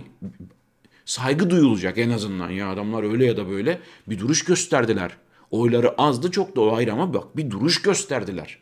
Saygı 1.04 1.50
duyulacak 1.50 1.98
en 1.98 2.10
azından 2.10 2.50
ya 2.50 2.70
adamlar 2.70 3.02
öyle 3.02 3.26
ya 3.26 3.36
da 3.36 3.50
böyle 3.50 3.80
bir 4.06 4.18
duruş 4.18 4.44
gösterdiler. 4.44 5.16
Oyları 5.50 5.90
azdı 5.90 6.30
çok 6.30 6.56
da 6.56 6.60
o 6.60 6.76
ayrı 6.76 6.92
ama 6.92 7.14
bak 7.14 7.36
bir 7.36 7.50
duruş 7.50 7.82
gösterdiler 7.82 8.58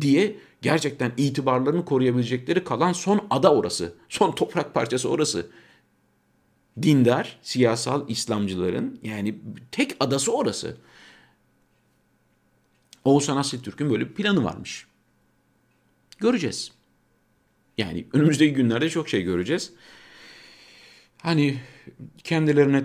diye 0.00 0.36
gerçekten 0.62 1.12
itibarlarını 1.16 1.84
koruyabilecekleri 1.84 2.64
kalan 2.64 2.92
son 2.92 3.26
ada 3.30 3.54
orası. 3.54 3.94
Son 4.08 4.32
toprak 4.32 4.74
parçası 4.74 5.08
orası. 5.08 5.46
Dindar, 6.82 7.38
siyasal 7.42 8.08
İslamcıların 8.08 8.98
yani 9.02 9.34
tek 9.72 9.96
adası 10.00 10.32
orası. 10.32 10.76
Oğuzhan 13.04 13.36
Asiltürk'ün 13.36 13.90
böyle 13.90 14.08
bir 14.08 14.14
planı 14.14 14.44
varmış. 14.44 14.86
Göreceğiz. 16.18 16.72
Yani 17.78 18.06
önümüzdeki 18.12 18.54
günlerde 18.54 18.90
çok 18.90 19.08
şey 19.08 19.22
göreceğiz. 19.22 19.72
Hani 21.18 21.60
kendilerine 22.24 22.84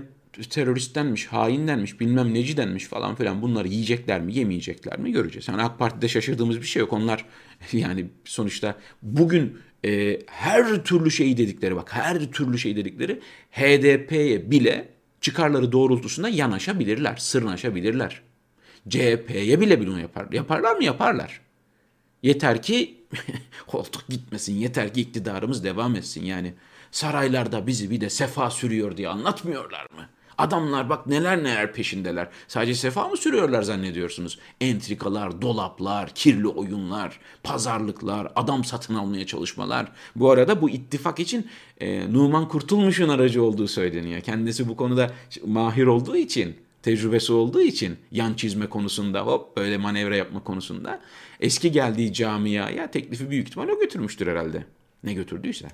terörist 0.50 0.95
denmiş, 0.95 1.25
hain 1.25 1.67
denmiş, 1.67 2.00
bilmem 2.00 2.34
neci 2.34 2.57
denmiş 2.57 2.86
falan 2.86 3.15
filan 3.15 3.41
bunları 3.41 3.67
yiyecekler 3.67 4.22
mi, 4.22 4.34
yemeyecekler 4.34 5.00
mi 5.00 5.12
göreceğiz. 5.12 5.48
Yani 5.48 5.62
AK 5.62 5.79
Parti'de 5.79 6.07
şaşırdığımız 6.07 6.62
bir 6.62 6.65
şey 6.65 6.79
yok. 6.79 6.93
Onlar 6.93 7.25
yani 7.72 8.05
sonuçta 8.25 8.75
bugün 9.01 9.57
e, 9.86 10.19
her 10.27 10.84
türlü 10.84 11.12
şeyi 11.12 11.38
dedikleri 11.38 11.75
bak 11.75 11.93
her 11.93 12.31
türlü 12.31 12.57
şey 12.57 12.75
dedikleri 12.75 13.19
HDP'ye 13.51 14.51
bile 14.51 14.89
çıkarları 15.22 15.72
doğrultusunda 15.72 16.29
yanaşabilirler, 16.29 17.15
sırnaşabilirler. 17.17 18.22
CHP'ye 18.89 19.60
bile 19.62 19.88
bunu 19.88 20.00
yapar. 20.00 20.27
Yaparlar 20.32 20.75
mı? 20.75 20.84
Yaparlar. 20.84 21.42
Yeter 22.24 22.62
ki 22.62 23.06
koltuk 23.68 24.08
gitmesin. 24.10 24.54
Yeter 24.54 24.94
ki 24.94 25.01
iktidarımız 25.01 25.63
devam 25.63 25.96
etsin. 25.96 26.25
Yani 26.25 26.54
saraylarda 26.92 27.68
bizi 27.68 27.89
bir 27.89 28.01
de 28.01 28.10
sefa 28.10 28.50
sürüyor 28.50 28.98
diye 28.98 29.10
anlatmıyorlar 29.10 29.88
mı? 29.96 30.10
Adamlar 30.38 30.89
bak 30.89 31.08
neler 31.08 31.38
neler 31.44 31.74
peşindeler. 31.74 32.27
Sadece 32.48 32.75
sefa 32.75 33.08
mı 33.08 33.18
sürüyorlar 33.18 33.62
zannediyorsunuz? 33.62 34.39
Entrikalar, 34.62 35.42
dolaplar, 35.42 36.10
kirli 36.15 36.48
oyunlar, 36.48 37.20
pazarlıklar, 37.44 38.32
adam 38.36 38.63
satın 38.63 38.96
almaya 38.96 39.25
çalışmalar. 39.25 39.92
Bu 40.15 40.32
arada 40.32 40.62
bu 40.62 40.70
ittifak 40.70 41.20
için 41.20 41.48
e, 41.80 42.13
Numan 42.13 42.48
Kurtulmuş'un 42.48 43.10
aracı 43.10 43.44
olduğu 43.44 43.68
söyleniyor. 43.68 44.22
Kendisi 44.22 44.70
bu 44.70 44.77
konuda 44.77 45.12
mahir 45.46 45.86
olduğu 45.86 46.18
için 46.18 46.64
tecrübesi 46.86 47.34
olduğu 47.34 47.62
için 47.62 47.98
yan 48.12 48.34
çizme 48.34 48.70
konusunda 48.70 49.22
hop 49.22 49.58
böyle 49.58 49.77
manevra 49.77 50.15
yapma 50.15 50.44
konusunda 50.44 51.01
eski 51.39 51.72
geldiği 51.72 52.13
camiaya 52.13 52.92
teklifi 52.92 53.30
büyük 53.30 53.48
ihtimal 53.48 53.70
o 53.70 53.80
götürmüştür 53.80 54.27
herhalde. 54.27 54.65
Ne 55.04 55.13
götürdüyse. 55.13 55.68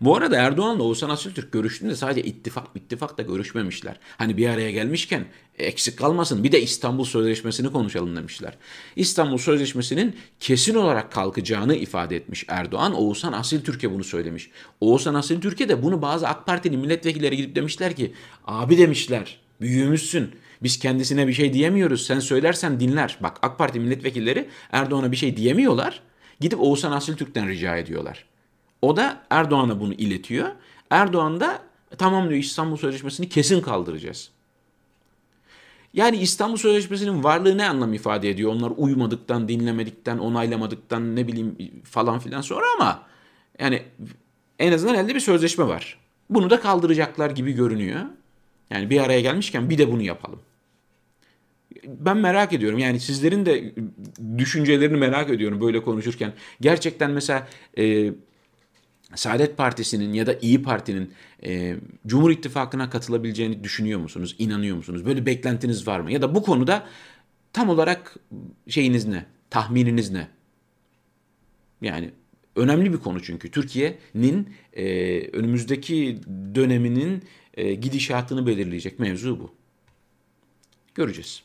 Bu 0.00 0.16
arada 0.16 0.36
Erdoğan'la 0.36 0.82
Oğuzhan 0.82 1.10
Asiltürk 1.10 1.52
görüştüğünde 1.52 1.96
sadece 1.96 2.22
ittifak 2.22 2.66
ittifak 2.74 3.18
da 3.18 3.22
görüşmemişler. 3.22 3.96
Hani 4.18 4.36
bir 4.36 4.48
araya 4.48 4.70
gelmişken 4.70 5.24
eksik 5.58 5.98
kalmasın 5.98 6.44
bir 6.44 6.52
de 6.52 6.62
İstanbul 6.62 7.04
Sözleşmesi'ni 7.04 7.72
konuşalım 7.72 8.16
demişler. 8.16 8.56
İstanbul 8.96 9.38
Sözleşmesi'nin 9.38 10.16
kesin 10.40 10.74
olarak 10.74 11.12
kalkacağını 11.12 11.74
ifade 11.74 12.16
etmiş 12.16 12.44
Erdoğan. 12.48 12.94
Oğuzhan 12.94 13.32
Asiltürk'e 13.32 13.92
bunu 13.92 14.04
söylemiş. 14.04 14.50
Oğuzhan 14.80 15.14
Asiltürk'e 15.14 15.68
de 15.68 15.82
bunu 15.82 16.02
bazı 16.02 16.28
AK 16.28 16.46
Partili 16.46 16.76
milletvekilleri 16.76 17.36
gidip 17.36 17.56
demişler 17.56 17.96
ki 17.96 18.12
abi 18.46 18.78
demişler 18.78 19.47
Büyüğümüzsün. 19.60 20.30
Biz 20.62 20.78
kendisine 20.78 21.28
bir 21.28 21.32
şey 21.32 21.52
diyemiyoruz. 21.52 22.06
Sen 22.06 22.18
söylersen 22.18 22.80
dinler. 22.80 23.18
Bak 23.20 23.38
AK 23.42 23.58
Parti 23.58 23.80
milletvekilleri 23.80 24.48
Erdoğan'a 24.72 25.12
bir 25.12 25.16
şey 25.16 25.36
diyemiyorlar. 25.36 26.02
Gidip 26.40 26.60
Oğuzhan 26.60 26.92
Asiltürk'ten 26.92 27.48
rica 27.48 27.76
ediyorlar. 27.76 28.24
O 28.82 28.96
da 28.96 29.22
Erdoğan'a 29.30 29.80
bunu 29.80 29.94
iletiyor. 29.94 30.48
Erdoğan 30.90 31.40
da 31.40 31.62
tamam 31.98 32.28
diyor 32.28 32.40
İstanbul 32.40 32.76
Sözleşmesi'ni 32.76 33.28
kesin 33.28 33.60
kaldıracağız. 33.60 34.30
Yani 35.94 36.16
İstanbul 36.16 36.56
Sözleşmesi'nin 36.56 37.24
varlığı 37.24 37.58
ne 37.58 37.68
anlam 37.68 37.94
ifade 37.94 38.30
ediyor? 38.30 38.52
Onlar 38.52 38.72
uymadıktan, 38.76 39.48
dinlemedikten, 39.48 40.18
onaylamadıktan 40.18 41.16
ne 41.16 41.26
bileyim 41.26 41.56
falan 41.84 42.18
filan 42.18 42.40
sonra 42.40 42.66
ama 42.76 43.02
yani 43.58 43.82
en 44.58 44.72
azından 44.72 44.94
elde 44.94 45.14
bir 45.14 45.20
sözleşme 45.20 45.66
var. 45.66 45.98
Bunu 46.30 46.50
da 46.50 46.60
kaldıracaklar 46.60 47.30
gibi 47.30 47.52
görünüyor. 47.52 48.00
Yani 48.70 48.90
bir 48.90 49.00
araya 49.00 49.20
gelmişken 49.20 49.70
bir 49.70 49.78
de 49.78 49.92
bunu 49.92 50.02
yapalım. 50.02 50.40
Ben 51.86 52.16
merak 52.16 52.52
ediyorum 52.52 52.78
yani 52.78 53.00
sizlerin 53.00 53.46
de 53.46 53.74
düşüncelerini 54.38 54.96
merak 54.96 55.30
ediyorum 55.30 55.60
böyle 55.60 55.82
konuşurken. 55.82 56.32
Gerçekten 56.60 57.10
mesela 57.10 57.48
e, 57.78 58.12
Saadet 59.14 59.56
Partisi'nin 59.56 60.12
ya 60.12 60.26
da 60.26 60.34
İyi 60.34 60.62
Parti'nin 60.62 61.12
e, 61.44 61.76
Cumhur 62.06 62.30
İttifakı'na 62.30 62.90
katılabileceğini 62.90 63.64
düşünüyor 63.64 64.00
musunuz? 64.00 64.36
İnanıyor 64.38 64.76
musunuz? 64.76 65.06
Böyle 65.06 65.26
beklentiniz 65.26 65.86
var 65.86 66.00
mı? 66.00 66.12
Ya 66.12 66.22
da 66.22 66.34
bu 66.34 66.42
konuda 66.42 66.86
tam 67.52 67.68
olarak 67.68 68.16
şeyiniz 68.68 69.06
ne? 69.06 69.26
Tahmininiz 69.50 70.10
ne? 70.10 70.28
Yani 71.82 72.10
önemli 72.56 72.92
bir 72.92 72.98
konu 72.98 73.22
çünkü 73.22 73.50
Türkiye'nin 73.50 74.54
e, 74.72 75.20
önümüzdeki 75.28 76.20
döneminin 76.54 77.22
gidişatını 77.80 78.46
belirleyecek 78.46 78.98
mevzu 78.98 79.40
bu. 79.40 79.54
Göreceğiz. 80.94 81.42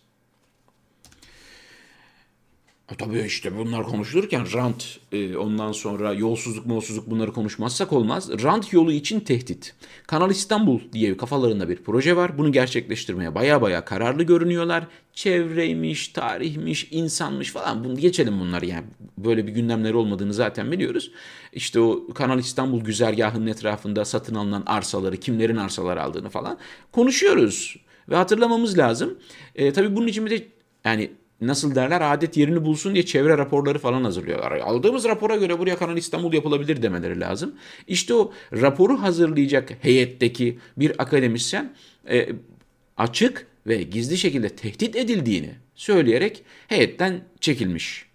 Ha, 2.87 2.95
tabii 2.95 3.21
işte 3.21 3.57
bunlar 3.57 3.83
konuşulurken 3.83 4.53
rant, 4.53 4.99
e, 5.11 5.37
ondan 5.37 5.71
sonra 5.71 6.13
yolsuzluk 6.13 6.65
molsuzluk 6.65 7.09
bunları 7.09 7.33
konuşmazsak 7.33 7.93
olmaz. 7.93 8.43
Rant 8.43 8.73
yolu 8.73 8.91
için 8.91 9.19
tehdit. 9.19 9.75
Kanal 10.07 10.31
İstanbul 10.31 10.79
diye 10.93 11.17
kafalarında 11.17 11.69
bir 11.69 11.83
proje 11.83 12.15
var. 12.15 12.37
Bunu 12.37 12.51
gerçekleştirmeye 12.51 13.35
baya 13.35 13.61
baya 13.61 13.85
kararlı 13.85 14.23
görünüyorlar. 14.23 14.87
Çevreymiş, 15.13 16.07
tarihmiş, 16.07 16.87
insanmış 16.91 17.51
falan. 17.51 17.83
Bunu 17.83 17.95
geçelim 17.97 18.39
bunları 18.39 18.65
yani. 18.65 18.85
Böyle 19.17 19.47
bir 19.47 19.51
gündemleri 19.51 19.95
olmadığını 19.95 20.33
zaten 20.33 20.71
biliyoruz. 20.71 21.11
İşte 21.53 21.79
o 21.79 22.07
Kanal 22.13 22.39
İstanbul 22.39 22.81
güzergahının 22.81 23.47
etrafında 23.47 24.05
satın 24.05 24.35
alınan 24.35 24.63
arsaları, 24.65 25.17
kimlerin 25.17 25.57
arsalar 25.57 25.97
aldığını 25.97 26.29
falan 26.29 26.57
konuşuyoruz. 26.91 27.75
Ve 28.09 28.15
hatırlamamız 28.15 28.77
lazım. 28.77 29.19
E, 29.55 29.73
tabii 29.73 29.95
bunun 29.95 30.07
için 30.07 30.25
bir 30.25 30.31
de 30.31 30.47
yani 30.85 31.11
nasıl 31.47 31.75
derler 31.75 32.13
adet 32.13 32.37
yerini 32.37 32.65
bulsun 32.65 32.93
diye 32.93 33.05
çevre 33.05 33.37
raporları 33.37 33.79
falan 33.79 34.03
hazırlıyorlar. 34.03 34.51
Aldığımız 34.51 35.05
rapora 35.05 35.35
göre 35.35 35.59
buraya 35.59 35.77
Kanal 35.77 35.97
İstanbul 35.97 36.33
yapılabilir 36.33 36.81
demeleri 36.81 37.19
lazım. 37.19 37.55
İşte 37.87 38.13
o 38.13 38.33
raporu 38.53 39.01
hazırlayacak 39.01 39.69
heyetteki 39.81 40.59
bir 40.77 41.01
akademisyen 41.01 41.73
e, 42.09 42.29
açık 42.97 43.47
ve 43.67 43.83
gizli 43.83 44.17
şekilde 44.17 44.49
tehdit 44.49 44.95
edildiğini 44.95 45.51
söyleyerek 45.75 46.43
heyetten 46.67 47.23
çekilmiş. 47.39 48.05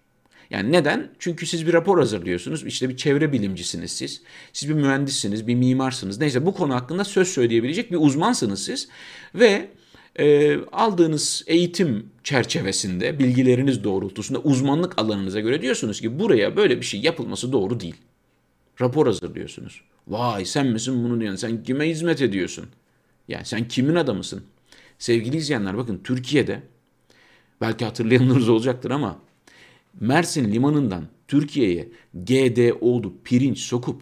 Yani 0.49 0.71
neden? 0.71 1.11
Çünkü 1.19 1.45
siz 1.45 1.67
bir 1.67 1.73
rapor 1.73 1.99
hazırlıyorsunuz. 1.99 2.65
İşte 2.65 2.89
bir 2.89 2.97
çevre 2.97 3.31
bilimcisiniz 3.31 3.91
siz. 3.91 4.21
Siz 4.53 4.69
bir 4.69 4.73
mühendissiniz, 4.73 5.47
bir 5.47 5.55
mimarsınız. 5.55 6.19
Neyse 6.19 6.45
bu 6.45 6.53
konu 6.53 6.75
hakkında 6.75 7.03
söz 7.03 7.27
söyleyebilecek 7.27 7.91
bir 7.91 7.97
uzmansınız 7.99 8.65
siz. 8.65 8.89
Ve 9.35 9.69
e, 10.15 10.57
aldığınız 10.71 11.43
eğitim 11.47 12.09
çerçevesinde, 12.23 13.19
bilgileriniz 13.19 13.83
doğrultusunda 13.83 14.39
uzmanlık 14.39 14.99
alanınıza 14.99 15.39
göre 15.39 15.61
diyorsunuz 15.61 16.01
ki 16.01 16.19
buraya 16.19 16.55
böyle 16.55 16.77
bir 16.77 16.85
şey 16.85 16.99
yapılması 17.01 17.51
doğru 17.51 17.79
değil. 17.79 17.95
Rapor 18.81 19.05
hazırlıyorsunuz. 19.05 19.81
Vay 20.07 20.45
sen 20.45 20.67
misin 20.67 21.03
bunu 21.03 21.19
diyorsun? 21.19 21.47
Sen 21.47 21.63
kime 21.63 21.89
hizmet 21.89 22.21
ediyorsun? 22.21 22.65
Yani 23.27 23.45
sen 23.45 23.67
kimin 23.67 23.95
adamısın? 23.95 24.43
Sevgili 24.99 25.37
izleyenler 25.37 25.77
bakın 25.77 26.01
Türkiye'de 26.03 26.63
belki 27.61 27.85
hatırlayanlarınız 27.85 28.49
olacaktır 28.49 28.91
ama 28.91 29.19
Mersin 29.99 30.51
limanından 30.51 31.07
Türkiye'ye 31.27 31.89
GDO'lu 32.13 33.13
pirinç 33.23 33.59
sokup 33.59 34.01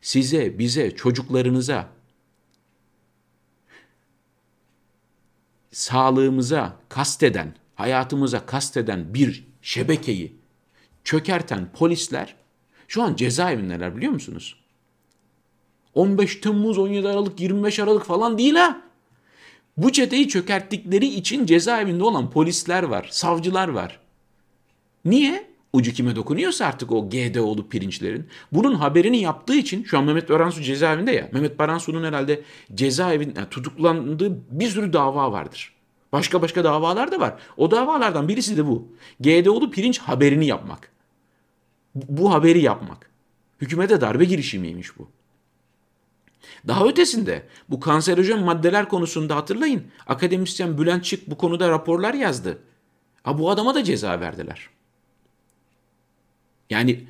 size, 0.00 0.58
bize, 0.58 0.90
çocuklarınıza 0.90 1.88
sağlığımıza 5.74 6.76
kasteden, 6.88 7.54
hayatımıza 7.74 8.46
kasteden 8.46 9.14
bir 9.14 9.46
şebekeyi 9.62 10.36
çökerten 11.04 11.72
polisler 11.72 12.34
şu 12.88 13.02
an 13.02 13.16
cezaevindeler 13.16 13.96
biliyor 13.96 14.12
musunuz? 14.12 14.56
15 15.94 16.40
Temmuz, 16.40 16.78
17 16.78 17.08
Aralık, 17.08 17.40
25 17.40 17.78
Aralık 17.78 18.04
falan 18.04 18.38
değil 18.38 18.54
ha. 18.54 18.80
Bu 19.76 19.92
çeteyi 19.92 20.28
çökerttikleri 20.28 21.06
için 21.06 21.46
cezaevinde 21.46 22.04
olan 22.04 22.30
polisler 22.30 22.82
var, 22.82 23.08
savcılar 23.10 23.68
var. 23.68 24.00
Niye? 25.04 25.53
Ucu 25.74 25.92
kime 25.92 26.16
dokunuyorsa 26.16 26.66
artık 26.66 26.92
o 26.92 27.10
GDO'lu 27.10 27.68
pirinçlerin. 27.68 28.28
Bunun 28.52 28.74
haberini 28.74 29.20
yaptığı 29.20 29.54
için 29.54 29.84
şu 29.84 29.98
an 29.98 30.04
Mehmet 30.04 30.30
Baransu 30.30 30.62
cezaevinde 30.62 31.12
ya. 31.12 31.28
Mehmet 31.32 31.58
Baransu'nun 31.58 32.04
herhalde 32.04 32.42
cezaevinde 32.74 33.32
yani 33.36 33.48
tutuklandığı 33.48 34.38
bir 34.50 34.68
sürü 34.68 34.92
dava 34.92 35.32
vardır. 35.32 35.72
Başka 36.12 36.42
başka 36.42 36.64
davalar 36.64 37.12
da 37.12 37.20
var. 37.20 37.34
O 37.56 37.70
davalardan 37.70 38.28
birisi 38.28 38.56
de 38.56 38.66
bu. 38.66 38.88
GDO'lu 39.20 39.70
pirinç 39.70 39.98
haberini 39.98 40.46
yapmak. 40.46 40.90
Bu 41.94 42.32
haberi 42.32 42.62
yapmak. 42.62 43.10
Hükümete 43.60 44.00
darbe 44.00 44.24
girişimiymiş 44.24 44.98
bu. 44.98 45.08
Daha 46.66 46.86
ötesinde 46.86 47.46
bu 47.68 47.80
kanserojen 47.80 48.40
maddeler 48.40 48.88
konusunda 48.88 49.36
hatırlayın. 49.36 49.82
Akademisyen 50.06 50.78
Bülent 50.78 51.04
Çık 51.04 51.30
bu 51.30 51.36
konuda 51.36 51.68
raporlar 51.68 52.14
yazdı. 52.14 52.58
Ha 53.22 53.38
bu 53.38 53.50
adama 53.50 53.74
da 53.74 53.84
ceza 53.84 54.20
verdiler. 54.20 54.74
Yani 56.74 57.00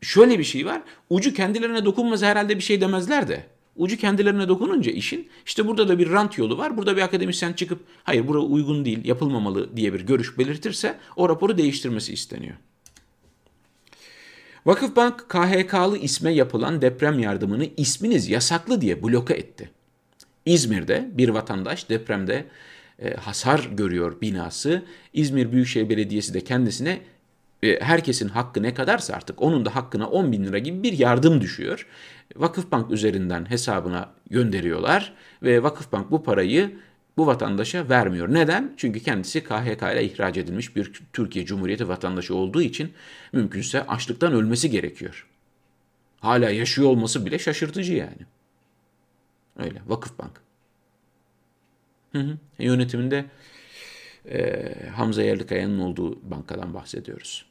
şöyle 0.00 0.38
bir 0.38 0.44
şey 0.44 0.66
var. 0.66 0.82
Ucu 1.10 1.34
kendilerine 1.34 1.84
dokunmaz 1.84 2.22
herhalde 2.22 2.56
bir 2.56 2.62
şey 2.62 2.80
demezler 2.80 3.28
de. 3.28 3.46
Ucu 3.76 3.96
kendilerine 3.96 4.48
dokununca 4.48 4.92
işin 4.92 5.28
işte 5.46 5.66
burada 5.66 5.88
da 5.88 5.98
bir 5.98 6.10
rant 6.10 6.38
yolu 6.38 6.58
var. 6.58 6.76
Burada 6.76 6.96
bir 6.96 7.02
akademisyen 7.02 7.52
çıkıp 7.52 7.80
hayır 8.04 8.28
bura 8.28 8.38
uygun 8.38 8.84
değil 8.84 9.04
yapılmamalı 9.04 9.76
diye 9.76 9.92
bir 9.92 10.00
görüş 10.00 10.38
belirtirse 10.38 10.98
o 11.16 11.28
raporu 11.28 11.58
değiştirmesi 11.58 12.12
isteniyor. 12.12 12.56
Vakıfbank 14.66 15.28
KHK'lı 15.28 15.98
isme 15.98 16.32
yapılan 16.32 16.82
deprem 16.82 17.18
yardımını 17.18 17.66
isminiz 17.76 18.28
yasaklı 18.28 18.80
diye 18.80 19.02
bloke 19.02 19.34
etti. 19.34 19.70
İzmir'de 20.46 21.10
bir 21.12 21.28
vatandaş 21.28 21.88
depremde 21.88 22.46
e, 22.98 23.14
hasar 23.14 23.68
görüyor 23.72 24.20
binası. 24.20 24.82
İzmir 25.12 25.52
Büyükşehir 25.52 25.88
Belediyesi 25.88 26.34
de 26.34 26.40
kendisine 26.40 27.00
herkesin 27.62 28.28
hakkı 28.28 28.62
ne 28.62 28.74
kadarsa 28.74 29.14
artık 29.14 29.42
onun 29.42 29.64
da 29.64 29.74
hakkına 29.74 30.08
10 30.10 30.32
bin 30.32 30.44
lira 30.44 30.58
gibi 30.58 30.82
bir 30.82 30.98
yardım 30.98 31.40
düşüyor. 31.40 31.86
Vakıfbank 32.36 32.90
üzerinden 32.90 33.50
hesabına 33.50 34.12
gönderiyorlar 34.30 35.12
ve 35.42 35.62
Vakıfbank 35.62 36.10
bu 36.10 36.22
parayı 36.22 36.76
bu 37.16 37.26
vatandaşa 37.26 37.88
vermiyor. 37.88 38.34
Neden? 38.34 38.74
Çünkü 38.76 39.00
kendisi 39.00 39.44
KHK 39.44 39.82
ile 39.82 40.04
ihraç 40.04 40.36
edilmiş 40.36 40.76
bir 40.76 40.92
Türkiye 41.12 41.44
Cumhuriyeti 41.44 41.88
vatandaşı 41.88 42.34
olduğu 42.34 42.62
için 42.62 42.92
mümkünse 43.32 43.86
açlıktan 43.86 44.32
ölmesi 44.32 44.70
gerekiyor. 44.70 45.26
Hala 46.20 46.50
yaşıyor 46.50 46.88
olması 46.88 47.26
bile 47.26 47.38
şaşırtıcı 47.38 47.92
yani. 47.92 48.26
Öyle 49.58 49.82
Vakıfbank. 49.86 50.40
Hı 52.12 52.18
hı. 52.18 52.38
Yönetiminde 52.58 53.24
e, 54.30 54.72
Hamza 54.96 55.22
Yerlikaya'nın 55.22 55.80
olduğu 55.80 56.30
bankadan 56.30 56.74
bahsediyoruz. 56.74 57.49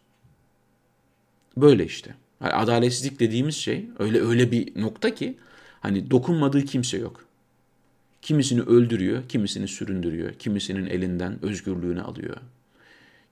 Böyle 1.58 1.86
işte. 1.86 2.16
Yani 2.42 2.54
adaletsizlik 2.54 3.20
dediğimiz 3.20 3.56
şey 3.56 3.90
öyle 4.00 4.22
öyle 4.22 4.52
bir 4.52 4.82
nokta 4.82 5.16
ki 5.16 5.38
hani 5.80 6.12
dokunmadığı 6.12 6.66
kimse 6.66 6.98
yok. 6.98 7.26
Kimisini 8.22 8.62
öldürüyor, 8.62 9.30
kimisini 9.30 9.68
süründürüyor, 9.68 10.34
kimisinin 10.34 10.86
elinden 10.86 11.46
özgürlüğünü 11.46 12.02
alıyor. 12.02 12.38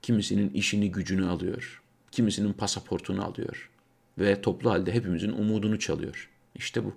Kimisinin 0.02 0.50
işini 0.50 0.92
gücünü 0.92 1.26
alıyor. 1.26 1.82
Kimisinin 2.12 2.54
pasaportunu 2.54 3.26
alıyor. 3.26 3.70
Ve 4.18 4.42
toplu 4.42 4.72
halde 4.72 4.94
hepimizin 4.94 5.32
umudunu 5.32 5.80
çalıyor. 5.80 6.30
İşte 6.56 6.86
bu. 6.86 6.94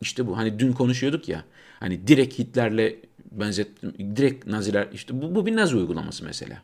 İşte 0.00 0.26
bu. 0.26 0.36
Hani 0.36 0.58
dün 0.58 0.72
konuşuyorduk 0.72 1.28
ya. 1.28 1.44
Hani 1.80 2.06
direkt 2.06 2.38
Hitler'le 2.38 2.96
benzettim. 3.32 4.16
Direkt 4.16 4.46
Naziler 4.46 4.88
işte 4.92 5.22
bu, 5.22 5.34
bu 5.34 5.46
bir 5.46 5.56
Nazi 5.56 5.76
uygulaması 5.76 6.24
mesela. 6.24 6.62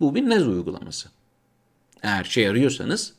Bu 0.00 0.14
bir 0.14 0.28
Nazi 0.28 0.48
uygulaması. 0.48 1.08
Eğer 2.02 2.24
şey 2.24 2.48
arıyorsanız 2.48 3.14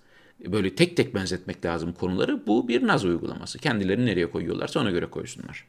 böyle 0.45 0.75
tek 0.75 0.97
tek 0.97 1.15
benzetmek 1.15 1.65
lazım 1.65 1.93
konuları. 1.93 2.47
Bu 2.47 2.67
bir 2.67 2.87
Nazi 2.87 3.07
uygulaması. 3.07 3.59
Kendilerini 3.59 4.05
nereye 4.05 4.31
koyuyorlarsa 4.31 4.79
ona 4.79 4.91
göre 4.91 5.05
koysunlar. 5.05 5.65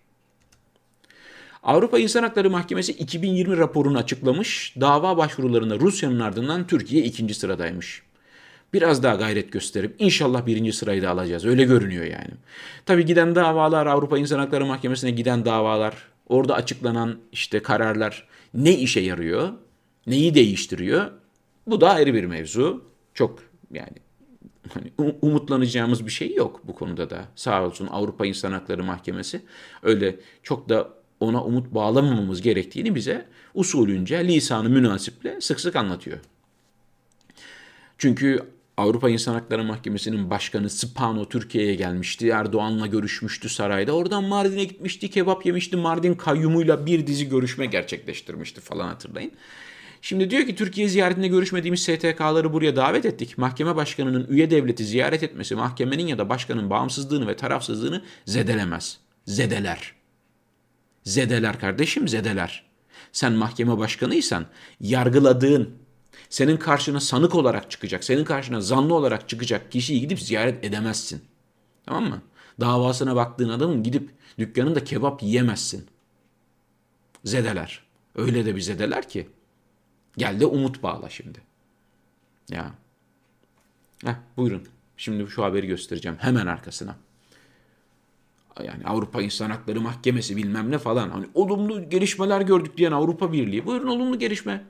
Avrupa 1.62 1.98
İnsan 1.98 2.22
Hakları 2.22 2.50
Mahkemesi 2.50 2.92
2020 2.92 3.56
raporunu 3.56 3.98
açıklamış. 3.98 4.74
Dava 4.80 5.16
başvurularında 5.16 5.80
Rusya'nın 5.80 6.20
ardından 6.20 6.66
Türkiye 6.66 7.04
ikinci 7.04 7.34
sıradaymış. 7.34 8.02
Biraz 8.72 9.02
daha 9.02 9.14
gayret 9.14 9.52
gösterip 9.52 9.94
inşallah 9.98 10.46
birinci 10.46 10.72
sırayı 10.72 11.02
da 11.02 11.10
alacağız. 11.10 11.44
Öyle 11.44 11.64
görünüyor 11.64 12.04
yani. 12.04 12.30
Tabii 12.86 13.06
giden 13.06 13.34
davalar 13.34 13.86
Avrupa 13.86 14.18
İnsan 14.18 14.38
Hakları 14.38 14.66
Mahkemesi'ne 14.66 15.10
giden 15.10 15.44
davalar 15.44 15.94
orada 16.28 16.54
açıklanan 16.54 17.18
işte 17.32 17.62
kararlar 17.62 18.28
ne 18.54 18.76
işe 18.76 19.00
yarıyor? 19.00 19.48
Neyi 20.06 20.34
değiştiriyor? 20.34 21.10
Bu 21.66 21.80
da 21.80 21.90
ayrı 21.90 22.14
bir 22.14 22.24
mevzu. 22.24 22.84
Çok 23.14 23.38
yani 23.72 23.96
hani 24.74 24.92
umutlanacağımız 25.22 26.06
bir 26.06 26.10
şey 26.10 26.34
yok 26.34 26.60
bu 26.64 26.74
konuda 26.74 27.10
da. 27.10 27.24
Sağ 27.36 27.66
olsun 27.66 27.86
Avrupa 27.86 28.26
İnsan 28.26 28.52
Hakları 28.52 28.84
Mahkemesi 28.84 29.42
öyle 29.82 30.16
çok 30.42 30.68
da 30.68 30.88
ona 31.20 31.44
umut 31.44 31.74
bağlamamamız 31.74 32.42
gerektiğini 32.42 32.94
bize 32.94 33.26
usulünce 33.54 34.28
lisanı 34.28 34.70
münasiple 34.70 35.40
sık 35.40 35.60
sık 35.60 35.76
anlatıyor. 35.76 36.18
Çünkü 37.98 38.38
Avrupa 38.76 39.10
İnsan 39.10 39.34
Hakları 39.34 39.64
Mahkemesi'nin 39.64 40.30
başkanı 40.30 40.70
Spano 40.70 41.28
Türkiye'ye 41.28 41.74
gelmişti. 41.74 42.28
Erdoğan'la 42.28 42.86
görüşmüştü 42.86 43.48
sarayda. 43.48 43.92
Oradan 43.92 44.24
Mardin'e 44.24 44.64
gitmişti, 44.64 45.10
kebap 45.10 45.46
yemişti. 45.46 45.76
Mardin 45.76 46.14
kayyumuyla 46.14 46.86
bir 46.86 47.06
dizi 47.06 47.28
görüşme 47.28 47.66
gerçekleştirmişti 47.66 48.60
falan 48.60 48.88
hatırlayın. 48.88 49.32
Şimdi 50.02 50.30
diyor 50.30 50.46
ki 50.46 50.54
Türkiye 50.54 50.88
ziyaretinde 50.88 51.28
görüşmediğimiz 51.28 51.82
STK'ları 51.82 52.52
buraya 52.52 52.76
davet 52.76 53.06
ettik. 53.06 53.38
Mahkeme 53.38 53.76
başkanının 53.76 54.26
üye 54.28 54.50
devleti 54.50 54.84
ziyaret 54.84 55.22
etmesi 55.22 55.54
mahkemenin 55.54 56.06
ya 56.06 56.18
da 56.18 56.28
başkanın 56.28 56.70
bağımsızlığını 56.70 57.26
ve 57.26 57.36
tarafsızlığını 57.36 58.02
zedelemez. 58.26 58.98
Zedeler. 59.26 59.94
Zedeler 61.04 61.60
kardeşim 61.60 62.08
zedeler. 62.08 62.70
Sen 63.12 63.32
mahkeme 63.32 63.78
başkanıysan 63.78 64.46
yargıladığın, 64.80 65.70
senin 66.30 66.56
karşına 66.56 67.00
sanık 67.00 67.34
olarak 67.34 67.70
çıkacak, 67.70 68.04
senin 68.04 68.24
karşına 68.24 68.60
zanlı 68.60 68.94
olarak 68.94 69.28
çıkacak 69.28 69.72
kişiyi 69.72 70.00
gidip 70.00 70.20
ziyaret 70.20 70.64
edemezsin. 70.64 71.22
Tamam 71.86 72.04
mı? 72.04 72.22
Davasına 72.60 73.16
baktığın 73.16 73.48
adamın 73.48 73.82
gidip 73.82 74.10
dükkanında 74.38 74.84
kebap 74.84 75.22
yiyemezsin. 75.22 75.86
Zedeler. 77.24 77.82
Öyle 78.14 78.46
de 78.46 78.56
bir 78.56 78.60
zedeler 78.60 79.08
ki. 79.08 79.28
Gel 80.16 80.40
de 80.40 80.46
umut 80.46 80.82
bağla 80.82 81.08
şimdi. 81.08 81.38
Ya. 82.50 82.74
Heh, 84.04 84.14
buyurun. 84.36 84.62
Şimdi 84.96 85.30
şu 85.30 85.44
haberi 85.44 85.66
göstereceğim 85.66 86.18
hemen 86.20 86.46
arkasına. 86.46 86.96
Yani 88.64 88.84
Avrupa 88.84 89.22
İnsan 89.22 89.50
Hakları 89.50 89.80
Mahkemesi 89.80 90.36
bilmem 90.36 90.70
ne 90.70 90.78
falan. 90.78 91.10
Hani 91.10 91.26
olumlu 91.34 91.90
gelişmeler 91.90 92.40
gördük 92.40 92.76
diyen 92.76 92.92
Avrupa 92.92 93.32
Birliği. 93.32 93.66
Buyurun 93.66 93.86
olumlu 93.86 94.18
gelişme. 94.18 94.64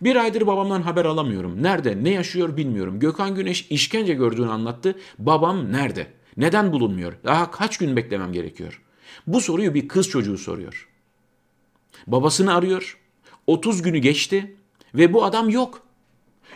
Bir 0.00 0.16
aydır 0.16 0.46
babamdan 0.46 0.82
haber 0.82 1.04
alamıyorum. 1.04 1.62
Nerede, 1.62 2.04
ne 2.04 2.10
yaşıyor 2.10 2.56
bilmiyorum. 2.56 3.00
Gökhan 3.00 3.34
Güneş 3.34 3.66
işkence 3.70 4.14
gördüğünü 4.14 4.50
anlattı. 4.50 4.98
Babam 5.18 5.72
nerede? 5.72 6.06
Neden 6.36 6.72
bulunmuyor? 6.72 7.12
Daha 7.24 7.50
kaç 7.50 7.78
gün 7.78 7.96
beklemem 7.96 8.32
gerekiyor? 8.32 8.82
Bu 9.26 9.40
soruyu 9.40 9.74
bir 9.74 9.88
kız 9.88 10.08
çocuğu 10.08 10.38
soruyor. 10.38 10.88
Babasını 12.06 12.54
arıyor. 12.54 12.98
30 13.46 13.82
günü 13.82 13.98
geçti 13.98 14.56
ve 14.94 15.12
bu 15.12 15.24
adam 15.24 15.48
yok. 15.48 15.82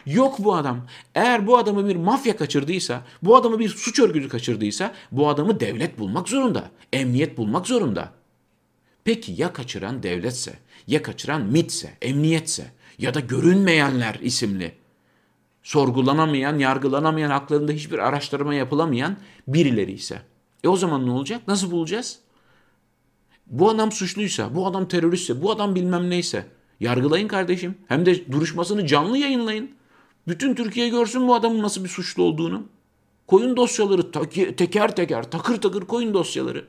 Yok 0.07 0.38
bu 0.38 0.55
adam. 0.55 0.87
Eğer 1.14 1.46
bu 1.46 1.59
adamı 1.59 1.88
bir 1.88 1.96
mafya 1.96 2.37
kaçırdıysa, 2.37 3.03
bu 3.22 3.37
adamı 3.37 3.59
bir 3.59 3.68
suç 3.68 4.01
örgütü 4.01 4.29
kaçırdıysa 4.29 4.94
bu 5.12 5.29
adamı 5.29 5.61
devlet 5.61 5.98
bulmak 5.98 6.29
zorunda. 6.29 6.70
Emniyet 6.92 7.38
bulmak 7.38 7.66
zorunda. 7.66 8.12
Peki 9.05 9.33
ya 9.37 9.53
kaçıran 9.53 10.03
devletse, 10.03 10.59
ya 10.87 11.03
kaçıran 11.03 11.42
MIT'se, 11.42 11.92
emniyetse 12.03 12.72
ya 12.98 13.14
da 13.14 13.20
görünmeyenler 13.20 14.14
isimli 14.22 14.74
sorgulanamayan, 15.62 16.59
yargılanamayan, 16.59 17.31
haklarında 17.31 17.72
hiçbir 17.72 17.98
araştırma 17.98 18.55
yapılamayan 18.55 19.16
birileri 19.48 19.92
ise. 19.92 20.22
E 20.64 20.68
o 20.68 20.77
zaman 20.77 21.07
ne 21.07 21.11
olacak? 21.11 21.48
Nasıl 21.48 21.70
bulacağız? 21.70 22.18
Bu 23.46 23.70
adam 23.70 23.92
suçluysa, 23.92 24.55
bu 24.55 24.66
adam 24.66 24.88
teröristse, 24.88 25.42
bu 25.42 25.51
adam 25.51 25.74
bilmem 25.74 26.11
neyse 26.11 26.46
yargılayın 26.81 27.29
kardeşim. 27.29 27.75
Hem 27.88 28.07
de 28.07 28.33
duruşmasını 28.33 28.87
canlı 28.87 29.19
yayınlayın. 29.19 29.71
Bütün 30.29 30.55
Türkiye 30.55 30.88
görsün 30.88 31.29
bu 31.29 31.35
adamın 31.35 31.62
nasıl 31.62 31.85
bir 31.85 31.88
suçlu 31.88 32.23
olduğunu. 32.23 32.67
Koyun 33.27 33.57
dosyaları 33.57 34.11
teker 34.57 34.97
teker, 34.97 35.31
takır 35.31 35.61
takır 35.61 35.83
koyun 35.83 36.14
dosyaları. 36.14 36.64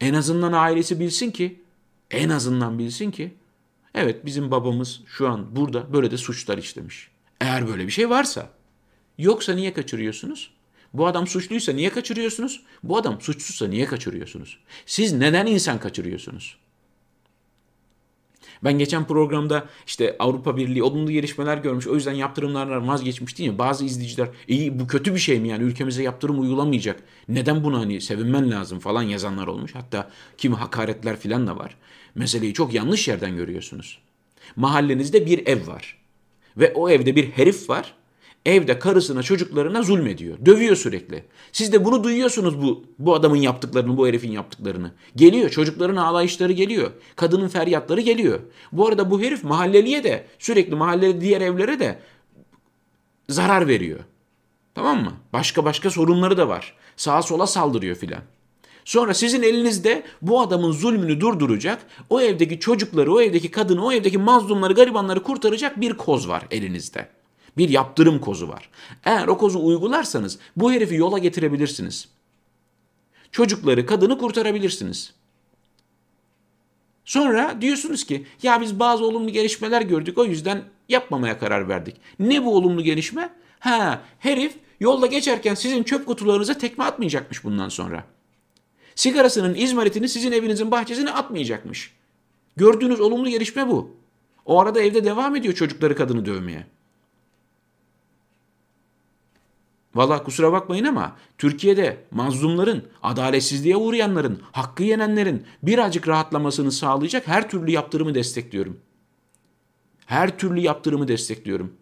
En 0.00 0.14
azından 0.14 0.52
ailesi 0.52 1.00
bilsin 1.00 1.30
ki, 1.30 1.60
en 2.10 2.28
azından 2.28 2.78
bilsin 2.78 3.10
ki, 3.10 3.34
evet 3.94 4.26
bizim 4.26 4.50
babamız 4.50 5.00
şu 5.06 5.28
an 5.28 5.56
burada 5.56 5.92
böyle 5.92 6.10
de 6.10 6.16
suçlar 6.16 6.58
işlemiş. 6.58 7.10
Eğer 7.40 7.68
böyle 7.68 7.86
bir 7.86 7.92
şey 7.92 8.10
varsa, 8.10 8.50
yoksa 9.18 9.52
niye 9.54 9.72
kaçırıyorsunuz? 9.72 10.50
Bu 10.94 11.06
adam 11.06 11.26
suçluysa 11.26 11.72
niye 11.72 11.90
kaçırıyorsunuz? 11.90 12.62
Bu 12.82 12.96
adam 12.96 13.20
suçsuzsa 13.20 13.66
niye 13.66 13.86
kaçırıyorsunuz? 13.86 14.58
Siz 14.86 15.12
neden 15.12 15.46
insan 15.46 15.80
kaçırıyorsunuz? 15.80 16.56
Ben 18.64 18.78
geçen 18.78 19.06
programda 19.06 19.64
işte 19.86 20.16
Avrupa 20.18 20.56
Birliği 20.56 20.82
olumlu 20.82 21.10
gelişmeler 21.10 21.58
görmüş. 21.58 21.86
O 21.86 21.94
yüzden 21.94 22.12
yaptırımlardan 22.12 22.88
vazgeçmiş 22.88 23.38
değil 23.38 23.50
mi? 23.50 23.58
Bazı 23.58 23.84
izleyiciler 23.84 24.28
iyi 24.48 24.78
bu 24.78 24.86
kötü 24.86 25.14
bir 25.14 25.18
şey 25.18 25.40
mi 25.40 25.48
yani 25.48 25.62
ülkemize 25.62 26.02
yaptırım 26.02 26.40
uygulamayacak. 26.40 27.02
Neden 27.28 27.64
bunu 27.64 27.80
hani 27.80 28.00
sevinmen 28.00 28.50
lazım 28.50 28.78
falan 28.78 29.02
yazanlar 29.02 29.46
olmuş. 29.46 29.74
Hatta 29.74 30.10
kimi 30.38 30.54
hakaretler 30.54 31.16
filan 31.16 31.46
da 31.46 31.58
var. 31.58 31.76
Meseleyi 32.14 32.54
çok 32.54 32.74
yanlış 32.74 33.08
yerden 33.08 33.36
görüyorsunuz. 33.36 33.98
Mahallenizde 34.56 35.26
bir 35.26 35.46
ev 35.46 35.66
var. 35.66 35.96
Ve 36.56 36.72
o 36.74 36.90
evde 36.90 37.16
bir 37.16 37.30
herif 37.30 37.70
var 37.70 37.94
evde 38.46 38.78
karısına 38.78 39.22
çocuklarına 39.22 39.82
zulmediyor. 39.82 40.46
Dövüyor 40.46 40.76
sürekli. 40.76 41.24
Siz 41.52 41.72
de 41.72 41.84
bunu 41.84 42.04
duyuyorsunuz 42.04 42.62
bu 42.62 42.84
bu 42.98 43.14
adamın 43.14 43.36
yaptıklarını, 43.36 43.96
bu 43.96 44.08
herifin 44.08 44.32
yaptıklarını. 44.32 44.92
Geliyor 45.16 45.50
çocukların 45.50 45.96
ağlayışları 45.96 46.52
geliyor. 46.52 46.90
Kadının 47.16 47.48
feryatları 47.48 48.00
geliyor. 48.00 48.40
Bu 48.72 48.88
arada 48.88 49.10
bu 49.10 49.20
herif 49.20 49.44
mahalleliye 49.44 50.04
de 50.04 50.26
sürekli 50.38 50.74
mahalleli 50.74 51.20
diğer 51.20 51.40
evlere 51.40 51.80
de 51.80 51.98
zarar 53.28 53.68
veriyor. 53.68 54.00
Tamam 54.74 55.04
mı? 55.04 55.12
Başka 55.32 55.64
başka 55.64 55.90
sorunları 55.90 56.36
da 56.36 56.48
var. 56.48 56.74
Sağa 56.96 57.22
sola 57.22 57.46
saldırıyor 57.46 57.96
filan. 57.96 58.22
Sonra 58.84 59.14
sizin 59.14 59.42
elinizde 59.42 60.02
bu 60.22 60.40
adamın 60.40 60.72
zulmünü 60.72 61.20
durduracak, 61.20 61.86
o 62.10 62.20
evdeki 62.20 62.60
çocukları, 62.60 63.14
o 63.14 63.20
evdeki 63.20 63.50
kadını, 63.50 63.84
o 63.84 63.92
evdeki 63.92 64.18
mazlumları, 64.18 64.72
garibanları 64.72 65.22
kurtaracak 65.22 65.80
bir 65.80 65.92
koz 65.92 66.28
var 66.28 66.42
elinizde. 66.50 67.08
Bir 67.56 67.68
yaptırım 67.68 68.18
kozu 68.18 68.48
var. 68.48 68.70
Eğer 69.04 69.28
o 69.28 69.38
kozu 69.38 69.66
uygularsanız 69.66 70.38
bu 70.56 70.72
herifi 70.72 70.94
yola 70.94 71.18
getirebilirsiniz. 71.18 72.08
Çocukları, 73.32 73.86
kadını 73.86 74.18
kurtarabilirsiniz. 74.18 75.14
Sonra 77.04 77.56
diyorsunuz 77.60 78.04
ki 78.04 78.26
ya 78.42 78.60
biz 78.60 78.78
bazı 78.78 79.04
olumlu 79.04 79.30
gelişmeler 79.30 79.82
gördük 79.82 80.18
o 80.18 80.24
yüzden 80.24 80.62
yapmamaya 80.88 81.38
karar 81.38 81.68
verdik. 81.68 81.96
Ne 82.18 82.44
bu 82.44 82.56
olumlu 82.56 82.82
gelişme? 82.82 83.32
Ha 83.58 84.02
herif 84.18 84.54
yolda 84.80 85.06
geçerken 85.06 85.54
sizin 85.54 85.82
çöp 85.82 86.06
kutularınıza 86.06 86.54
tekme 86.54 86.84
atmayacakmış 86.84 87.44
bundan 87.44 87.68
sonra. 87.68 88.04
Sigarasının 88.94 89.54
izmaritini 89.54 90.08
sizin 90.08 90.32
evinizin 90.32 90.70
bahçesine 90.70 91.10
atmayacakmış. 91.10 91.92
Gördüğünüz 92.56 93.00
olumlu 93.00 93.28
gelişme 93.28 93.68
bu. 93.68 93.96
O 94.46 94.60
arada 94.60 94.80
evde 94.80 95.04
devam 95.04 95.36
ediyor 95.36 95.54
çocukları 95.54 95.96
kadını 95.96 96.26
dövmeye. 96.26 96.66
Valla 99.94 100.22
kusura 100.22 100.52
bakmayın 100.52 100.84
ama 100.84 101.16
Türkiye'de 101.38 102.04
mazlumların, 102.10 102.88
adaletsizliğe 103.02 103.76
uğrayanların, 103.76 104.42
hakkı 104.52 104.82
yenenlerin 104.82 105.44
birazcık 105.62 106.08
rahatlamasını 106.08 106.72
sağlayacak 106.72 107.28
her 107.28 107.50
türlü 107.50 107.70
yaptırımı 107.70 108.14
destekliyorum. 108.14 108.80
Her 110.06 110.38
türlü 110.38 110.60
yaptırımı 110.60 111.08
destekliyorum. 111.08 111.72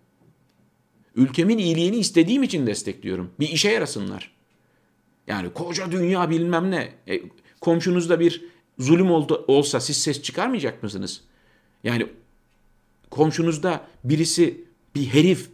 Ülkemin 1.15 1.59
iyiliğini 1.59 1.97
istediğim 1.97 2.43
için 2.43 2.67
destekliyorum. 2.67 3.31
Bir 3.41 3.49
işe 3.49 3.71
yarasınlar. 3.71 4.33
Yani 5.27 5.53
koca 5.53 5.93
dünya 5.93 6.31
bilmem 6.31 6.71
ne. 6.71 6.93
E, 7.09 7.23
komşunuzda 7.61 8.21
bir 8.21 8.45
zulüm 8.79 9.11
oldu, 9.11 9.45
olsa 9.49 9.81
siz 9.81 10.03
ses 10.03 10.23
çıkarmayacak 10.23 10.83
mısınız? 10.83 11.21
Yani 11.85 12.07
komşunuzda 13.11 13.87
birisi 14.05 14.65
bir 14.95 15.07
herif 15.07 15.51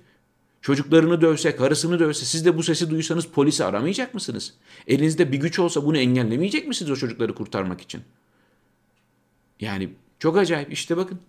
Çocuklarını 0.64 1.20
dövse, 1.20 1.56
karısını 1.56 1.98
dövse 1.98 2.24
siz 2.24 2.44
de 2.44 2.56
bu 2.56 2.62
sesi 2.62 2.90
duysanız 2.90 3.26
polisi 3.26 3.64
aramayacak 3.64 4.14
mısınız? 4.14 4.54
Elinizde 4.86 5.32
bir 5.32 5.38
güç 5.38 5.58
olsa 5.58 5.84
bunu 5.84 5.98
engellemeyecek 5.98 6.68
misiniz 6.68 6.90
o 6.90 6.96
çocukları 6.96 7.34
kurtarmak 7.34 7.80
için? 7.80 8.02
Yani 9.60 9.88
çok 10.18 10.36
acayip 10.36 10.72
işte 10.72 10.96
bakın. 10.96 11.20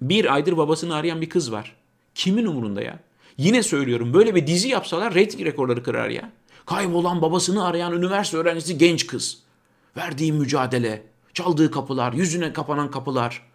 Bir 0.00 0.34
aydır 0.34 0.56
babasını 0.56 0.94
arayan 0.94 1.20
bir 1.20 1.28
kız 1.28 1.52
var. 1.52 1.76
Kimin 2.14 2.46
umurunda 2.46 2.82
ya? 2.82 2.98
Yine 3.38 3.62
söylüyorum 3.62 4.14
böyle 4.14 4.34
bir 4.34 4.46
dizi 4.46 4.68
yapsalar 4.68 5.14
reyting 5.14 5.46
rekorları 5.46 5.82
kırar 5.82 6.08
ya. 6.08 6.32
Kaybolan 6.66 7.22
babasını 7.22 7.64
arayan 7.64 7.92
üniversite 7.92 8.36
öğrencisi 8.36 8.78
genç 8.78 9.06
kız. 9.06 9.38
Verdiği 9.96 10.32
mücadele, 10.32 11.02
çaldığı 11.34 11.70
kapılar, 11.70 12.12
yüzüne 12.12 12.52
kapanan 12.52 12.90
kapılar 12.90 13.49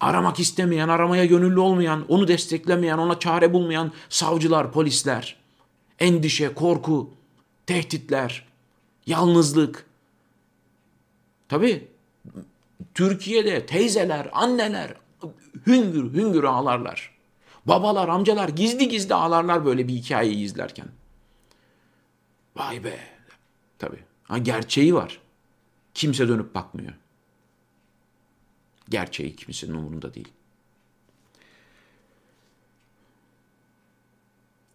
aramak 0.00 0.40
istemeyen, 0.40 0.88
aramaya 0.88 1.24
gönüllü 1.24 1.60
olmayan, 1.60 2.04
onu 2.08 2.28
desteklemeyen, 2.28 2.98
ona 2.98 3.18
çare 3.18 3.52
bulmayan 3.52 3.92
savcılar, 4.08 4.72
polisler, 4.72 5.36
endişe, 5.98 6.54
korku, 6.54 7.10
tehditler, 7.66 8.46
yalnızlık. 9.06 9.86
Tabii 11.48 11.88
Türkiye'de 12.94 13.66
teyzeler, 13.66 14.30
anneler 14.32 14.94
hüngür 15.66 16.14
hüngür 16.14 16.44
ağlarlar. 16.44 17.18
Babalar, 17.66 18.08
amcalar 18.08 18.48
gizli 18.48 18.88
gizli 18.88 19.14
ağlarlar 19.14 19.64
böyle 19.64 19.88
bir 19.88 19.92
hikayeyi 19.92 20.44
izlerken. 20.44 20.86
Vay 22.56 22.84
be. 22.84 22.98
Tabii. 23.78 24.04
Ha, 24.22 24.38
gerçeği 24.38 24.94
var. 24.94 25.20
Kimse 25.94 26.28
dönüp 26.28 26.54
bakmıyor. 26.54 26.92
Gerçeği 28.88 29.36
kimsenin 29.36 29.74
umurunda 29.74 30.14
değil. 30.14 30.28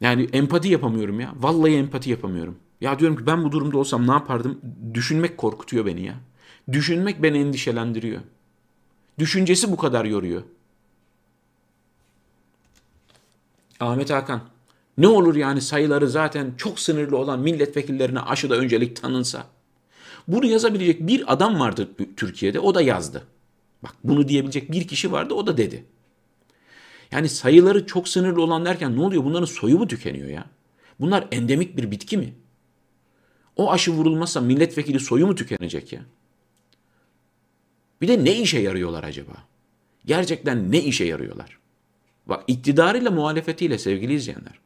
Yani 0.02 0.30
empati 0.34 0.67
yapamıyorum 0.67 1.19
ya. 1.19 1.34
Vallahi 1.39 1.71
empati 1.71 2.10
yapamıyorum. 2.10 2.58
Ya 2.82 2.99
diyorum 2.99 3.17
ki 3.17 3.26
ben 3.26 3.43
bu 3.43 3.52
durumda 3.52 3.78
olsam 3.78 4.08
ne 4.08 4.12
yapardım? 4.12 4.62
Düşünmek 4.93 5.38
korkutuyor 5.38 5.86
beni 5.86 6.06
ya. 6.06 6.15
Düşünmek 6.71 7.23
beni 7.23 7.38
endişelendiriyor. 7.38 8.21
Düşüncesi 9.19 9.71
bu 9.71 9.78
kadar 9.78 10.06
yoruyor. 10.06 10.43
Ahmet 13.80 14.10
Hakan. 14.10 14.41
Ne 14.97 15.08
olur 15.08 15.36
yani 15.36 15.62
sayıları 15.62 16.10
zaten 16.10 16.54
çok 16.58 16.80
sınırlı 16.80 17.17
olan 17.17 17.39
milletvekillerine 17.39 18.19
aşıda 18.19 18.56
öncelik 18.56 19.02
tanınsa. 19.02 19.45
Bunu 20.28 20.45
yazabilecek 20.45 21.08
bir 21.08 21.34
adam 21.34 21.60
vardı 21.60 21.89
Türkiye'de 22.17 22.60
o 22.60 22.76
da 22.76 22.82
yazdı. 22.82 23.28
Bak 23.84 23.96
bunu 24.04 24.28
diyebilecek 24.28 24.72
bir 24.72 24.88
kişi 24.88 25.12
vardı 25.12 25.34
o 25.34 25.48
da 25.48 25.58
dedi. 25.58 25.86
Yani 27.12 27.30
sayıları 27.30 27.86
çok 27.86 28.08
sınırlı 28.08 28.41
olan 28.43 28.65
derken 28.65 28.98
ne 28.98 29.02
oluyor? 29.02 29.24
Bunların 29.24 29.46
soyu 29.46 29.78
mu 29.78 29.88
tükeniyor 29.88 30.30
ya? 30.30 30.46
Bunlar 31.00 31.28
endemik 31.32 31.78
bir 31.78 31.91
bitki 31.91 32.17
mi? 32.17 32.34
O 33.56 33.72
aşı 33.72 33.91
vurulmazsa 33.91 34.41
milletvekili 34.41 35.00
soyu 35.00 35.28
mu 35.28 35.36
tükenecek 35.36 35.93
ya? 35.93 36.02
Bir 38.02 38.08
de 38.08 38.24
ne 38.24 38.39
işe 38.39 38.60
yarıyorlar 38.60 39.04
acaba? 39.04 39.34
Gerçekten 40.06 40.72
ne 40.72 40.82
işe 40.82 41.06
yarıyorlar? 41.06 41.58
Bak 42.26 42.43
iktidarıyla 42.48 43.12
muhalefetiyle 43.12 43.78
sevgili 43.78 44.13
izleyenler. 44.13 44.60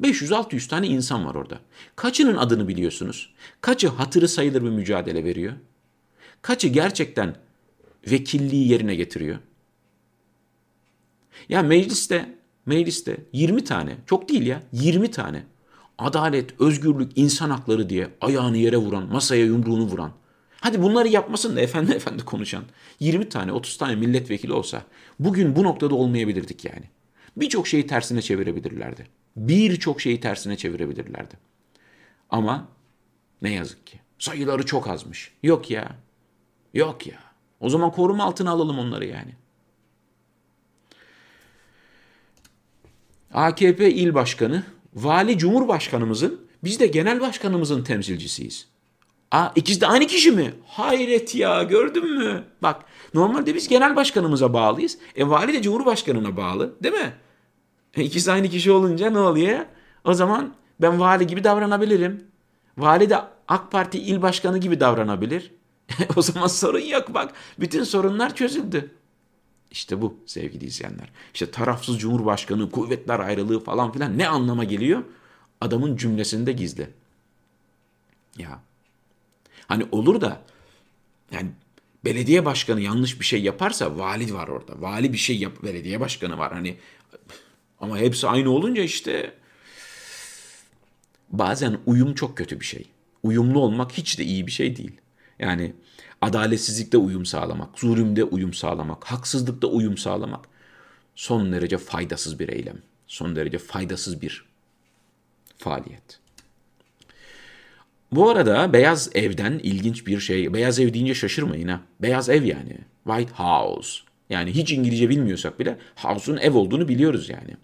500-600 0.00 0.68
tane 0.68 0.86
insan 0.86 1.26
var 1.26 1.34
orada. 1.34 1.60
Kaçının 1.96 2.36
adını 2.36 2.68
biliyorsunuz? 2.68 3.34
Kaçı 3.60 3.88
hatırı 3.88 4.28
sayılır 4.28 4.62
bir 4.62 4.70
mücadele 4.70 5.24
veriyor? 5.24 5.52
Kaçı 6.42 6.68
gerçekten 6.68 7.36
vekilliği 8.10 8.68
yerine 8.68 8.94
getiriyor? 8.94 9.38
Ya 11.48 11.62
mecliste, 11.62 12.38
mecliste 12.66 13.16
20 13.32 13.64
tane, 13.64 13.96
çok 14.06 14.28
değil 14.28 14.46
ya, 14.46 14.62
20 14.72 15.10
tane 15.10 15.44
adalet, 15.98 16.60
özgürlük, 16.60 17.12
insan 17.16 17.50
hakları 17.50 17.88
diye 17.88 18.08
ayağını 18.20 18.56
yere 18.56 18.76
vuran, 18.76 19.08
masaya 19.12 19.44
yumruğunu 19.44 19.84
vuran. 19.84 20.12
Hadi 20.60 20.82
bunları 20.82 21.08
yapmasın 21.08 21.56
da 21.56 21.60
efendi 21.60 21.92
efendi 21.94 22.24
konuşan 22.24 22.64
20 23.00 23.28
tane, 23.28 23.52
30 23.52 23.76
tane 23.76 23.94
milletvekili 23.94 24.52
olsa 24.52 24.82
bugün 25.18 25.56
bu 25.56 25.62
noktada 25.62 25.94
olmayabilirdik 25.94 26.64
yani. 26.64 26.84
Birçok 27.36 27.68
şeyi 27.68 27.86
tersine 27.86 28.22
çevirebilirlerdi. 28.22 29.06
Birçok 29.36 30.00
şeyi 30.00 30.20
tersine 30.20 30.56
çevirebilirlerdi. 30.56 31.34
Ama 32.30 32.68
ne 33.42 33.52
yazık 33.52 33.86
ki 33.86 34.00
sayıları 34.18 34.66
çok 34.66 34.88
azmış. 34.88 35.32
Yok 35.42 35.70
ya. 35.70 35.96
Yok 36.74 37.06
ya. 37.06 37.31
O 37.62 37.68
zaman 37.68 37.92
koruma 37.92 38.24
altına 38.24 38.50
alalım 38.50 38.78
onları 38.78 39.06
yani. 39.06 39.34
AKP 43.34 43.90
il 43.90 44.14
başkanı, 44.14 44.62
vali 44.94 45.38
cumhurbaşkanımızın, 45.38 46.40
biz 46.64 46.80
de 46.80 46.86
genel 46.86 47.20
başkanımızın 47.20 47.84
temsilcisiyiz. 47.84 48.68
Aa, 49.30 49.48
ikisi 49.54 49.80
de 49.80 49.86
aynı 49.86 50.06
kişi 50.06 50.30
mi? 50.30 50.54
Hayret 50.66 51.34
ya 51.34 51.62
gördün 51.62 52.18
mü? 52.18 52.44
Bak 52.62 52.84
normalde 53.14 53.54
biz 53.54 53.68
genel 53.68 53.96
başkanımıza 53.96 54.52
bağlıyız. 54.52 54.98
E 55.16 55.28
vali 55.28 55.52
de 55.52 55.62
cumhurbaşkanına 55.62 56.36
bağlı 56.36 56.82
değil 56.82 56.94
mi? 56.94 57.12
E, 57.96 58.02
ikisi 58.02 58.32
aynı 58.32 58.48
kişi 58.48 58.72
olunca 58.72 59.10
ne 59.10 59.18
oluyor? 59.18 59.58
O 60.04 60.14
zaman 60.14 60.54
ben 60.80 61.00
vali 61.00 61.26
gibi 61.26 61.44
davranabilirim. 61.44 62.24
Vali 62.78 63.10
de 63.10 63.18
AK 63.48 63.72
Parti 63.72 63.98
il 63.98 64.22
başkanı 64.22 64.58
gibi 64.58 64.80
davranabilir. 64.80 65.52
o 66.16 66.22
zaman 66.22 66.46
sorun 66.46 66.80
yok 66.80 67.14
bak. 67.14 67.34
Bütün 67.60 67.84
sorunlar 67.84 68.36
çözüldü. 68.36 68.90
İşte 69.70 70.02
bu 70.02 70.16
sevgili 70.26 70.64
izleyenler. 70.64 71.08
İşte 71.34 71.50
tarafsız 71.50 71.98
cumhurbaşkanı, 71.98 72.70
kuvvetler 72.70 73.20
ayrılığı 73.20 73.60
falan 73.60 73.92
filan 73.92 74.18
ne 74.18 74.28
anlama 74.28 74.64
geliyor? 74.64 75.04
Adamın 75.60 75.96
cümlesinde 75.96 76.52
gizli. 76.52 76.90
Ya. 78.38 78.60
Hani 79.66 79.86
olur 79.92 80.20
da 80.20 80.42
yani 81.30 81.50
belediye 82.04 82.44
başkanı 82.44 82.80
yanlış 82.80 83.20
bir 83.20 83.24
şey 83.24 83.42
yaparsa 83.42 83.98
vali 83.98 84.34
var 84.34 84.48
orada. 84.48 84.80
Vali 84.80 85.12
bir 85.12 85.18
şey 85.18 85.38
yap, 85.38 85.52
belediye 85.62 86.00
başkanı 86.00 86.38
var. 86.38 86.52
Hani 86.52 86.76
ama 87.80 87.98
hepsi 87.98 88.28
aynı 88.28 88.50
olunca 88.50 88.82
işte 88.82 89.34
bazen 91.30 91.78
uyum 91.86 92.14
çok 92.14 92.38
kötü 92.38 92.60
bir 92.60 92.64
şey. 92.64 92.86
Uyumlu 93.22 93.60
olmak 93.60 93.92
hiç 93.92 94.18
de 94.18 94.24
iyi 94.24 94.46
bir 94.46 94.52
şey 94.52 94.76
değil. 94.76 95.01
Yani 95.42 95.72
adaletsizlikte 96.20 96.98
uyum 96.98 97.26
sağlamak, 97.26 97.78
zulümde 97.78 98.24
uyum 98.24 98.54
sağlamak, 98.54 99.04
haksızlıkta 99.04 99.66
uyum 99.66 99.98
sağlamak 99.98 100.48
son 101.14 101.52
derece 101.52 101.78
faydasız 101.78 102.38
bir 102.38 102.48
eylem. 102.48 102.78
Son 103.06 103.36
derece 103.36 103.58
faydasız 103.58 104.22
bir 104.22 104.44
faaliyet. 105.58 106.18
Bu 108.12 108.30
arada 108.30 108.72
Beyaz 108.72 109.10
Ev'den 109.14 109.60
ilginç 109.62 110.06
bir 110.06 110.20
şey. 110.20 110.54
Beyaz 110.54 110.80
Ev 110.80 110.94
deyince 110.94 111.14
şaşırmayın 111.14 111.68
ha. 111.68 111.80
Beyaz 112.00 112.28
Ev 112.28 112.42
yani. 112.42 112.78
White 113.04 113.32
House. 113.32 114.02
Yani 114.30 114.50
hiç 114.54 114.72
İngilizce 114.72 115.08
bilmiyorsak 115.08 115.60
bile 115.60 115.78
House'un 115.96 116.36
ev 116.36 116.54
olduğunu 116.54 116.88
biliyoruz 116.88 117.28
yani. 117.28 117.56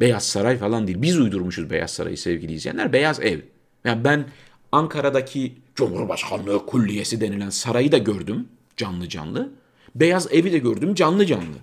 Beyaz 0.00 0.26
Saray 0.26 0.56
falan 0.56 0.86
değil. 0.86 1.02
Biz 1.02 1.20
uydurmuşuz 1.20 1.70
Beyaz 1.70 1.90
Saray'ı 1.90 2.16
sevgili 2.16 2.52
izleyenler. 2.52 2.92
Beyaz 2.92 3.20
Ev. 3.20 3.40
Yani 3.84 4.04
ben 4.04 4.24
Ankara'daki 4.72 5.54
Cumhurbaşkanlığı 5.76 6.66
Kulliyesi 6.66 7.20
denilen 7.20 7.50
sarayı 7.50 7.92
da 7.92 7.98
gördüm 7.98 8.48
canlı 8.76 9.08
canlı. 9.08 9.52
Beyaz 9.94 10.32
Evi 10.32 10.52
de 10.52 10.58
gördüm 10.58 10.94
canlı 10.94 11.26
canlı. 11.26 11.56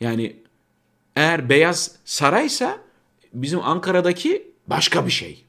Yani 0.00 0.36
eğer 1.16 1.48
Beyaz 1.48 1.96
Saraysa 2.04 2.78
bizim 3.32 3.60
Ankara'daki 3.60 4.50
başka 4.66 5.06
bir 5.06 5.10
şey. 5.10 5.44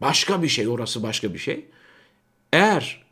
Başka 0.00 0.42
bir 0.42 0.48
şey 0.48 0.68
orası 0.68 1.02
başka 1.02 1.34
bir 1.34 1.38
şey. 1.38 1.64
Eğer 2.52 3.04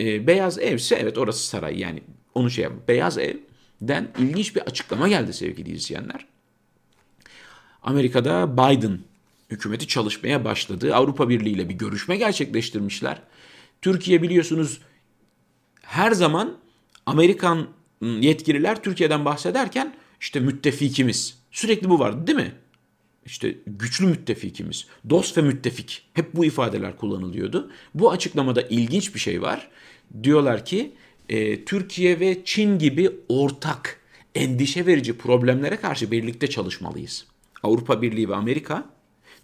e, 0.00 0.26
Beyaz 0.26 0.58
Evse 0.58 0.96
evet 0.96 1.18
orası 1.18 1.46
saray 1.46 1.78
yani 1.78 2.02
onu 2.34 2.50
şey 2.50 2.64
yapalım. 2.64 2.82
Beyaz 2.88 3.18
Ev'den 3.18 4.08
ilginç 4.18 4.56
bir 4.56 4.60
açıklama 4.60 5.08
geldi 5.08 5.32
sevgili 5.32 5.70
izleyenler. 5.70 6.26
Amerika'da 7.82 8.52
Biden 8.52 8.98
hükümeti 9.50 9.86
çalışmaya 9.88 10.44
başladı. 10.44 10.94
Avrupa 10.94 11.28
Birliği 11.28 11.50
ile 11.50 11.68
bir 11.68 11.74
görüşme 11.74 12.16
gerçekleştirmişler. 12.16 13.22
Türkiye 13.82 14.22
biliyorsunuz 14.22 14.80
her 15.82 16.12
zaman 16.12 16.56
Amerikan 17.06 17.68
yetkililer 18.02 18.82
Türkiye'den 18.82 19.24
bahsederken 19.24 19.94
işte 20.20 20.40
müttefikimiz. 20.40 21.38
Sürekli 21.50 21.88
bu 21.88 21.98
vardı 21.98 22.26
değil 22.26 22.38
mi? 22.38 22.52
İşte 23.26 23.54
güçlü 23.66 24.06
müttefikimiz, 24.06 24.86
dost 25.10 25.38
ve 25.38 25.42
müttefik. 25.42 26.02
Hep 26.14 26.34
bu 26.34 26.44
ifadeler 26.44 26.96
kullanılıyordu. 26.96 27.70
Bu 27.94 28.10
açıklamada 28.10 28.62
ilginç 28.62 29.14
bir 29.14 29.20
şey 29.20 29.42
var. 29.42 29.68
Diyorlar 30.22 30.64
ki 30.64 30.92
e, 31.28 31.64
Türkiye 31.64 32.20
ve 32.20 32.44
Çin 32.44 32.78
gibi 32.78 33.10
ortak, 33.28 34.00
endişe 34.34 34.86
verici 34.86 35.18
problemlere 35.18 35.76
karşı 35.76 36.10
birlikte 36.10 36.46
çalışmalıyız. 36.46 37.26
Avrupa 37.62 38.02
Birliği 38.02 38.28
ve 38.28 38.34
Amerika 38.34 38.84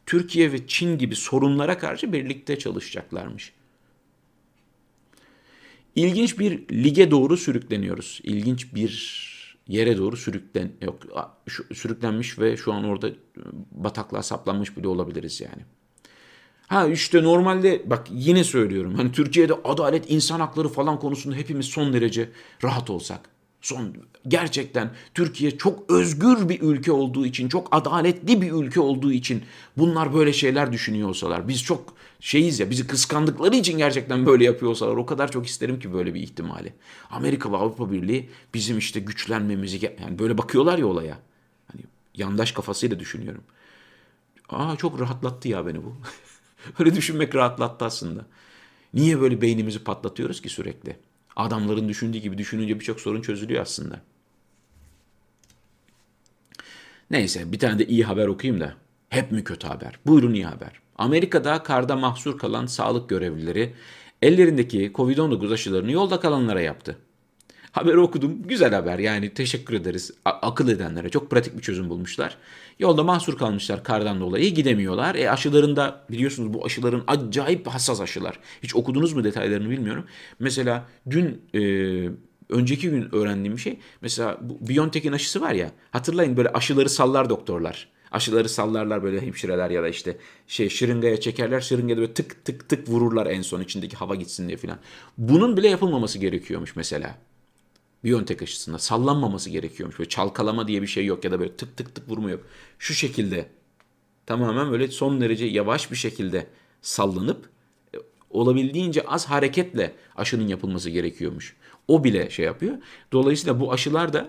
Türkiye 0.06 0.52
ve 0.52 0.66
Çin 0.66 0.98
gibi 0.98 1.16
sorunlara 1.16 1.78
karşı 1.78 2.12
birlikte 2.12 2.58
çalışacaklarmış. 2.58 3.52
İlginç 5.96 6.38
bir 6.38 6.68
lige 6.68 7.10
doğru 7.10 7.36
sürükleniyoruz. 7.36 8.20
İlginç 8.24 8.74
bir 8.74 9.24
yere 9.68 9.98
doğru 9.98 10.16
sürüklen 10.16 10.70
yok 10.82 11.02
sürüklenmiş 11.72 12.38
ve 12.38 12.56
şu 12.56 12.72
an 12.72 12.84
orada 12.84 13.10
bataklığa 13.72 14.22
saplanmış 14.22 14.76
bile 14.76 14.88
olabiliriz 14.88 15.40
yani. 15.40 15.62
Ha 16.66 16.88
işte 16.88 17.22
normalde 17.22 17.82
bak 17.86 18.06
yine 18.10 18.44
söylüyorum. 18.44 18.94
Hani 18.94 19.12
Türkiye'de 19.12 19.54
adalet, 19.64 20.10
insan 20.10 20.40
hakları 20.40 20.68
falan 20.68 20.98
konusunda 20.98 21.36
hepimiz 21.36 21.66
son 21.66 21.92
derece 21.92 22.30
rahat 22.64 22.90
olsak. 22.90 23.33
Son 23.64 23.94
gerçekten 24.28 24.90
Türkiye 25.14 25.58
çok 25.58 25.90
özgür 25.90 26.48
bir 26.48 26.60
ülke 26.60 26.92
olduğu 26.92 27.26
için, 27.26 27.48
çok 27.48 27.68
adaletli 27.70 28.42
bir 28.42 28.52
ülke 28.52 28.80
olduğu 28.80 29.12
için 29.12 29.42
bunlar 29.76 30.14
böyle 30.14 30.32
şeyler 30.32 30.72
düşünüyor 30.72 31.08
olsalar. 31.08 31.48
Biz 31.48 31.62
çok 31.62 31.94
şeyiz 32.20 32.60
ya, 32.60 32.70
bizi 32.70 32.86
kıskandıkları 32.86 33.56
için 33.56 33.78
gerçekten 33.78 34.26
böyle 34.26 34.44
yapıyor 34.44 34.70
olsalar 34.70 34.96
o 34.96 35.06
kadar 35.06 35.32
çok 35.32 35.46
isterim 35.46 35.80
ki 35.80 35.92
böyle 35.92 36.14
bir 36.14 36.20
ihtimali. 36.20 36.72
Amerika 37.10 37.52
ve 37.52 37.56
Avrupa 37.56 37.92
Birliği 37.92 38.30
bizim 38.54 38.78
işte 38.78 39.00
güçlenmemizi 39.00 39.96
yani 40.02 40.18
böyle 40.18 40.38
bakıyorlar 40.38 40.78
ya 40.78 40.86
olaya. 40.86 41.18
Hani 41.72 41.82
yandaş 42.14 42.52
kafasıyla 42.52 43.00
düşünüyorum. 43.00 43.42
Aa 44.48 44.76
çok 44.76 45.00
rahatlattı 45.00 45.48
ya 45.48 45.66
beni 45.66 45.84
bu. 45.84 45.96
Öyle 46.78 46.94
düşünmek 46.94 47.34
rahatlattı 47.34 47.84
aslında. 47.84 48.26
Niye 48.94 49.20
böyle 49.20 49.40
beynimizi 49.40 49.84
patlatıyoruz 49.84 50.42
ki 50.42 50.48
sürekli? 50.48 50.96
Adamların 51.36 51.88
düşündüğü 51.88 52.18
gibi 52.18 52.38
düşününce 52.38 52.80
birçok 52.80 53.00
sorun 53.00 53.22
çözülüyor 53.22 53.62
aslında. 53.62 54.00
Neyse 57.10 57.52
bir 57.52 57.58
tane 57.58 57.78
de 57.78 57.86
iyi 57.86 58.04
haber 58.04 58.26
okuyayım 58.26 58.60
da. 58.60 58.74
Hep 59.08 59.32
mi 59.32 59.44
kötü 59.44 59.66
haber? 59.66 59.98
Buyurun 60.06 60.34
iyi 60.34 60.46
haber. 60.46 60.70
Amerika'da 60.98 61.62
karda 61.62 61.96
mahsur 61.96 62.38
kalan 62.38 62.66
sağlık 62.66 63.08
görevlileri 63.08 63.74
ellerindeki 64.22 64.92
Covid-19 64.94 65.52
aşılarını 65.54 65.92
yolda 65.92 66.20
kalanlara 66.20 66.60
yaptı. 66.60 66.98
Haberi 67.72 67.98
okudum. 67.98 68.42
Güzel 68.42 68.74
haber 68.74 68.98
yani 68.98 69.34
teşekkür 69.34 69.74
ederiz 69.74 70.10
A- 70.24 70.30
akıl 70.30 70.68
edenlere. 70.68 71.08
Çok 71.08 71.30
pratik 71.30 71.56
bir 71.56 71.62
çözüm 71.62 71.88
bulmuşlar. 71.90 72.38
Yolda 72.78 73.02
mahsur 73.02 73.38
kalmışlar 73.38 73.84
kardan 73.84 74.20
dolayı 74.20 74.54
gidemiyorlar. 74.54 75.14
E 75.14 75.30
aşılarında 75.30 76.04
biliyorsunuz 76.10 76.54
bu 76.54 76.64
aşıların 76.64 77.04
acayip 77.06 77.66
hassas 77.66 78.00
aşılar. 78.00 78.38
Hiç 78.62 78.76
okudunuz 78.76 79.12
mu 79.12 79.24
detaylarını 79.24 79.70
bilmiyorum. 79.70 80.04
Mesela 80.38 80.86
dün 81.10 81.42
e, 81.54 81.60
önceki 82.48 82.90
gün 82.90 83.14
öğrendiğim 83.14 83.58
şey. 83.58 83.78
Mesela 84.00 84.38
bu 84.40 84.68
BioNTech'in 84.68 85.12
aşısı 85.12 85.40
var 85.40 85.52
ya 85.52 85.70
hatırlayın 85.90 86.36
böyle 86.36 86.48
aşıları 86.48 86.88
sallar 86.88 87.28
doktorlar. 87.28 87.88
Aşıları 88.10 88.48
sallarlar 88.48 89.02
böyle 89.02 89.20
hemşireler 89.20 89.70
ya 89.70 89.82
da 89.82 89.88
işte 89.88 90.16
şey 90.46 90.68
şırıngaya 90.68 91.20
çekerler. 91.20 91.60
Şırıngaya 91.60 91.96
böyle 91.96 92.14
tık 92.14 92.44
tık 92.44 92.68
tık 92.68 92.88
vururlar 92.88 93.26
en 93.26 93.42
son 93.42 93.60
içindeki 93.60 93.96
hava 93.96 94.14
gitsin 94.14 94.48
diye 94.48 94.56
filan. 94.56 94.78
Bunun 95.18 95.56
bile 95.56 95.68
yapılmaması 95.68 96.18
gerekiyormuş 96.18 96.76
mesela. 96.76 97.18
Biontech 98.04 98.42
aşısında 98.42 98.78
sallanmaması 98.78 99.50
gerekiyormuş. 99.50 99.98
Böyle 99.98 100.08
çalkalama 100.08 100.68
diye 100.68 100.82
bir 100.82 100.86
şey 100.86 101.06
yok 101.06 101.24
ya 101.24 101.30
da 101.30 101.40
böyle 101.40 101.56
tık 101.56 101.76
tık 101.76 101.94
tık 101.94 102.08
vurma 102.08 102.30
yok. 102.30 102.40
Şu 102.78 102.94
şekilde 102.94 103.46
tamamen 104.26 104.72
böyle 104.72 104.88
son 104.88 105.20
derece 105.20 105.44
yavaş 105.44 105.90
bir 105.90 105.96
şekilde 105.96 106.46
sallanıp 106.82 107.48
e, 107.94 107.98
olabildiğince 108.30 109.02
az 109.02 109.26
hareketle 109.26 109.94
aşının 110.16 110.48
yapılması 110.48 110.90
gerekiyormuş. 110.90 111.56
O 111.88 112.04
bile 112.04 112.30
şey 112.30 112.44
yapıyor. 112.44 112.78
Dolayısıyla 113.12 113.60
bu 113.60 113.72
aşılar 113.72 114.12
da 114.12 114.28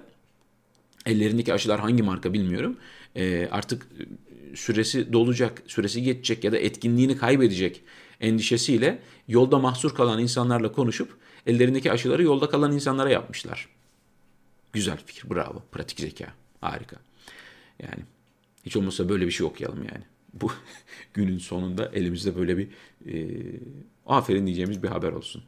ellerindeki 1.05 1.53
aşılar 1.53 1.79
hangi 1.79 2.03
marka 2.03 2.33
bilmiyorum. 2.33 2.77
E, 3.15 3.47
artık 3.51 3.87
e, 3.99 4.55
süresi 4.55 5.13
dolacak, 5.13 5.63
süresi 5.67 6.03
geçecek 6.03 6.43
ya 6.43 6.51
da 6.51 6.57
etkinliğini 6.57 7.17
kaybedecek 7.17 7.81
endişesiyle 8.21 8.99
yolda 9.27 9.59
mahsur 9.59 9.95
kalan 9.95 10.19
insanlarla 10.19 10.71
konuşup 10.71 11.17
ellerindeki 11.45 11.91
aşıları 11.91 12.23
yolda 12.23 12.49
kalan 12.49 12.71
insanlara 12.71 13.09
yapmışlar. 13.09 13.69
Güzel 14.73 14.97
fikir, 15.05 15.29
bravo. 15.29 15.63
Pratik 15.71 15.99
zeka, 15.99 16.33
harika. 16.61 16.95
Yani 17.79 18.03
hiç 18.65 18.75
olmazsa 18.75 19.09
böyle 19.09 19.25
bir 19.25 19.31
şey 19.31 19.47
okuyalım 19.47 19.83
yani. 19.83 20.03
Bu 20.33 20.51
günün 21.13 21.37
sonunda 21.37 21.91
elimizde 21.93 22.35
böyle 22.35 22.57
bir 22.57 22.67
e, 23.07 23.41
aferin 24.05 24.45
diyeceğimiz 24.45 24.83
bir 24.83 24.87
haber 24.87 25.11
olsun. 25.11 25.43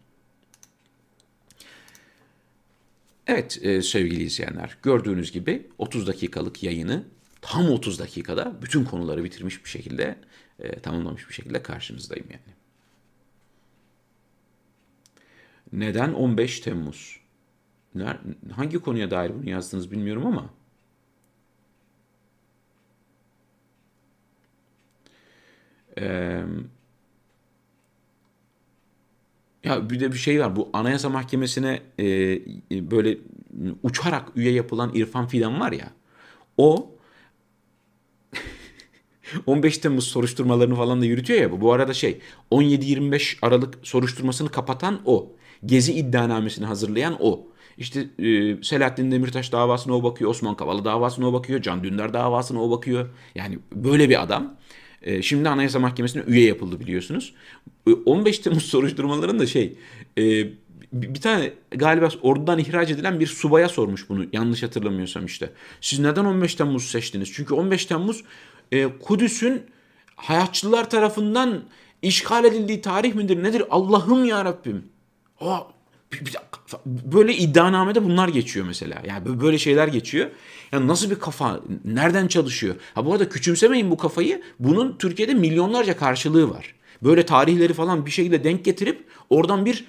Evet 3.28 3.60
e, 3.62 3.82
sevgili 3.82 4.24
izleyenler 4.24 4.78
gördüğünüz 4.84 5.32
gibi 5.32 5.68
30 5.78 6.08
dakikalık 6.08 6.64
yayını 6.64 7.04
tam 7.42 7.70
30 7.70 8.00
dakikada 8.00 8.62
bütün 8.62 8.84
konuları 8.84 9.24
bitirmiş 9.24 9.66
bir 9.66 9.70
şekilde 9.70 10.18
e, 10.60 10.80
tamamlamış 10.80 11.30
bir 11.30 11.34
şekilde 11.34 11.64
karşınızdayım 11.64 12.28
yani. 12.32 12.57
Neden 15.72 16.14
15 16.14 16.60
Temmuz? 16.60 17.20
Hangi 18.56 18.80
konuya 18.80 19.12
dair 19.12 19.32
bunu 19.34 19.50
yazdınız 19.50 19.92
bilmiyorum 19.92 20.26
ama 20.26 20.50
Ee, 25.98 26.44
ya 29.64 29.90
bir 29.90 30.00
de 30.00 30.12
bir 30.12 30.18
şey 30.18 30.40
var. 30.40 30.56
Bu 30.56 30.70
Anayasa 30.74 31.10
Mahkemesi'ne 31.10 31.82
e, 32.00 32.06
böyle 32.92 33.18
uçarak 33.84 34.30
üye 34.36 34.52
yapılan 34.52 34.92
İrfan 34.94 35.28
Fidan 35.28 35.60
var 35.60 35.72
ya. 35.72 35.92
O 36.58 36.92
15 39.46 39.78
Temmuz 39.78 40.08
soruşturmalarını 40.08 40.76
falan 40.76 41.02
da 41.02 41.06
yürütüyor 41.06 41.42
ya 41.42 41.62
bu. 41.62 41.74
Arada 41.74 41.94
şey 41.94 42.20
17-25 42.52 43.38
Aralık 43.42 43.80
soruşturmasını 43.84 44.50
kapatan 44.50 45.02
o. 45.06 45.32
Gezi 45.66 45.94
iddianamesini 45.94 46.66
hazırlayan 46.66 47.18
o. 47.20 47.48
İşte 47.78 48.08
e, 48.20 48.64
Selahattin 48.64 49.12
Demirtaş 49.12 49.52
davasına 49.52 49.96
o 49.96 50.04
bakıyor, 50.04 50.32
Osman 50.32 50.56
Kavala 50.56 50.86
davasına 50.86 51.28
o 51.28 51.34
bakıyor, 51.34 51.62
Can 51.62 51.84
Dündar 51.84 52.14
davasına 52.14 52.64
o 52.64 52.72
bakıyor. 52.72 53.10
Yani 53.36 53.60
böyle 53.72 54.10
bir 54.10 54.24
adam. 54.24 54.58
E, 55.02 55.22
şimdi 55.22 55.50
Anayasa 55.50 55.80
Mahkemesi'ne 55.80 56.24
üye 56.28 56.46
yapıldı 56.46 56.80
biliyorsunuz. 56.80 57.34
15 58.06 58.40
e, 58.40 58.42
Temmuz 58.42 58.64
soruşturmalarında 58.72 59.46
şey 59.46 59.76
e, 60.18 60.48
bir 60.94 61.22
tane 61.22 61.54
galiba 61.72 62.10
ordudan 62.22 62.60
ihraç 62.60 62.92
edilen 62.92 63.20
bir 63.20 63.28
subaya 63.28 63.70
sormuş 63.70 64.10
bunu 64.10 64.26
yanlış 64.34 64.64
hatırlamıyorsam 64.64 65.26
işte. 65.26 65.54
Siz 65.82 66.00
neden 66.00 66.26
15 66.26 66.56
Temmuz 66.56 66.84
seçtiniz? 66.84 67.34
Çünkü 67.34 67.54
15 67.54 67.86
Temmuz 67.86 68.24
e, 68.72 68.88
Kudüs'ün 69.00 69.62
hayatçılar 70.16 70.90
tarafından 70.90 71.64
işgal 72.02 72.46
edildiği 72.46 72.82
tarih 72.82 73.14
midir 73.14 73.44
nedir? 73.44 73.64
Allah'ım 73.70 74.26
ya 74.26 74.46
Rabbim. 74.46 74.84
O 75.42 75.68
böyle 76.86 77.36
iddianamede 77.38 78.04
bunlar 78.04 78.28
geçiyor 78.28 78.66
mesela. 78.66 79.02
Yani 79.08 79.42
böyle 79.42 79.58
şeyler 79.58 79.88
geçiyor. 79.88 80.30
Yani 80.72 80.88
nasıl 80.88 81.10
bir 81.10 81.20
kafa, 81.20 81.60
nereden 81.86 82.28
çalışıyor? 82.28 82.76
Ha 82.96 83.06
bu 83.06 83.14
arada 83.14 83.30
küçümsemeyin 83.30 83.92
bu 83.92 83.98
kafayı. 83.98 84.42
Bunun 84.60 84.98
Türkiye'de 84.98 85.34
milyonlarca 85.34 85.98
karşılığı 85.98 86.50
var. 86.50 86.76
Böyle 87.04 87.26
tarihleri 87.26 87.74
falan 87.74 88.06
bir 88.06 88.12
şekilde 88.12 88.44
denk 88.44 88.66
getirip 88.66 89.06
oradan 89.30 89.66
bir 89.66 89.86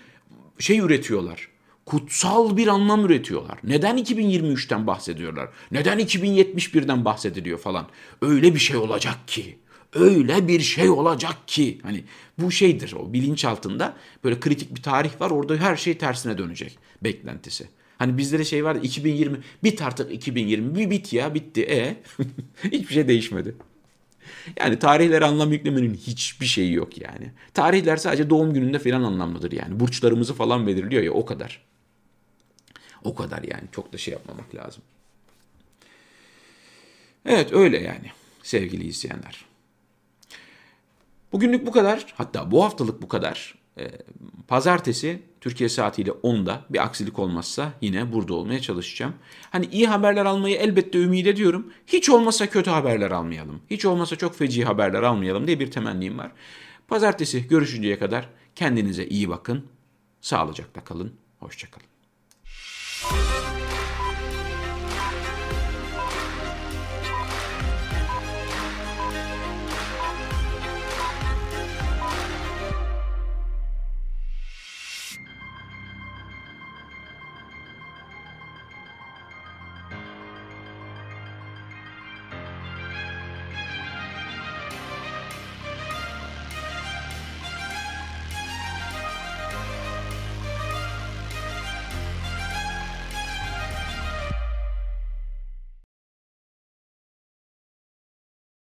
şey 0.58 0.78
üretiyorlar. 0.78 1.48
Kutsal 1.87 2.56
bir 2.56 2.66
anlam 2.66 3.04
üretiyorlar. 3.04 3.58
Neden 3.64 3.98
2023'ten 3.98 4.87
bahsediyorlar? 4.87 5.48
Neden 5.70 6.00
2071'den 6.00 7.04
bahsediliyor 7.04 7.58
falan? 7.58 7.87
Öyle 8.22 8.54
bir 8.54 8.58
şey 8.58 8.76
olacak 8.76 9.16
ki 9.26 9.58
öyle 9.94 10.48
bir 10.48 10.61
şey 10.61 10.90
olacak 10.90 11.37
ki 11.46 11.79
hani 11.83 12.05
bu 12.38 12.51
şeydir 12.51 12.92
o 12.92 13.12
bilinç 13.12 13.44
altında 13.44 13.96
böyle 14.24 14.40
kritik 14.40 14.74
bir 14.74 14.83
tarih 14.83 15.20
var 15.20 15.31
orada 15.31 15.57
her 15.57 15.77
şey 15.77 15.98
tersine 15.98 16.38
dönecek 16.38 16.79
beklentisi. 17.03 17.68
Hani 17.98 18.18
bizde 18.18 18.38
de 18.38 18.44
şey 18.44 18.64
vardı 18.64 18.81
2020 18.83 19.38
bit 19.64 19.83
artık 19.83 20.12
2020 20.12 20.74
bir 20.74 20.90
bit 20.90 21.12
ya 21.12 21.35
bitti 21.35 21.62
e 21.62 21.96
hiçbir 22.64 22.94
şey 22.94 23.09
değişmedi. 23.09 23.55
Yani 24.61 24.79
tarihlere 24.79 25.24
anlam 25.24 25.53
yüklemenin 25.53 25.94
hiçbir 25.94 26.46
şeyi 26.46 26.72
yok 26.72 27.01
yani. 27.01 27.33
Tarihler 27.55 27.96
sadece 27.96 28.31
doğum 28.31 28.55
gününde 28.55 28.79
falan 28.79 29.03
anlamlıdır 29.03 29.53
yani. 29.53 29.81
Burçlarımızı 29.81 30.35
falan 30.35 30.66
belirliyor 30.66 31.03
ya 31.03 31.12
o 31.12 31.24
kadar. 31.24 31.62
O 33.05 33.14
kadar 33.14 33.42
yani 33.42 33.64
çok 33.72 33.92
da 33.92 33.98
şey 33.98 34.12
yapmamak 34.12 34.55
lazım. 34.55 34.83
Evet 37.24 37.53
öyle 37.53 37.79
yani 37.79 38.11
sevgili 38.42 38.85
izleyenler. 38.85 39.47
Bugünlük 41.32 41.66
bu 41.66 41.72
kadar. 41.72 42.06
Hatta 42.14 42.50
bu 42.50 42.64
haftalık 42.64 43.02
bu 43.02 43.08
kadar. 43.08 43.54
Ee, 43.78 43.90
pazartesi 44.48 45.22
Türkiye 45.40 45.68
saatiyle 45.68 46.10
10'da 46.10 46.64
bir 46.70 46.84
aksilik 46.84 47.18
olmazsa 47.18 47.72
yine 47.80 48.12
burada 48.12 48.34
olmaya 48.34 48.60
çalışacağım. 48.60 49.14
Hani 49.50 49.66
iyi 49.66 49.86
haberler 49.86 50.26
almayı 50.26 50.56
elbette 50.56 50.98
ümit 50.98 51.26
ediyorum. 51.26 51.72
Hiç 51.86 52.10
olmasa 52.10 52.46
kötü 52.46 52.70
haberler 52.70 53.10
almayalım. 53.10 53.60
Hiç 53.70 53.84
olmasa 53.84 54.16
çok 54.16 54.34
feci 54.34 54.64
haberler 54.64 55.02
almayalım 55.02 55.46
diye 55.46 55.60
bir 55.60 55.70
temennim 55.70 56.18
var. 56.18 56.32
Pazartesi 56.88 57.48
görüşünceye 57.48 57.98
kadar 57.98 58.28
kendinize 58.54 59.06
iyi 59.06 59.28
bakın. 59.28 59.66
Sağlıcakla 60.20 60.84
kalın. 60.84 61.12
Hoşçakalın. 61.38 61.86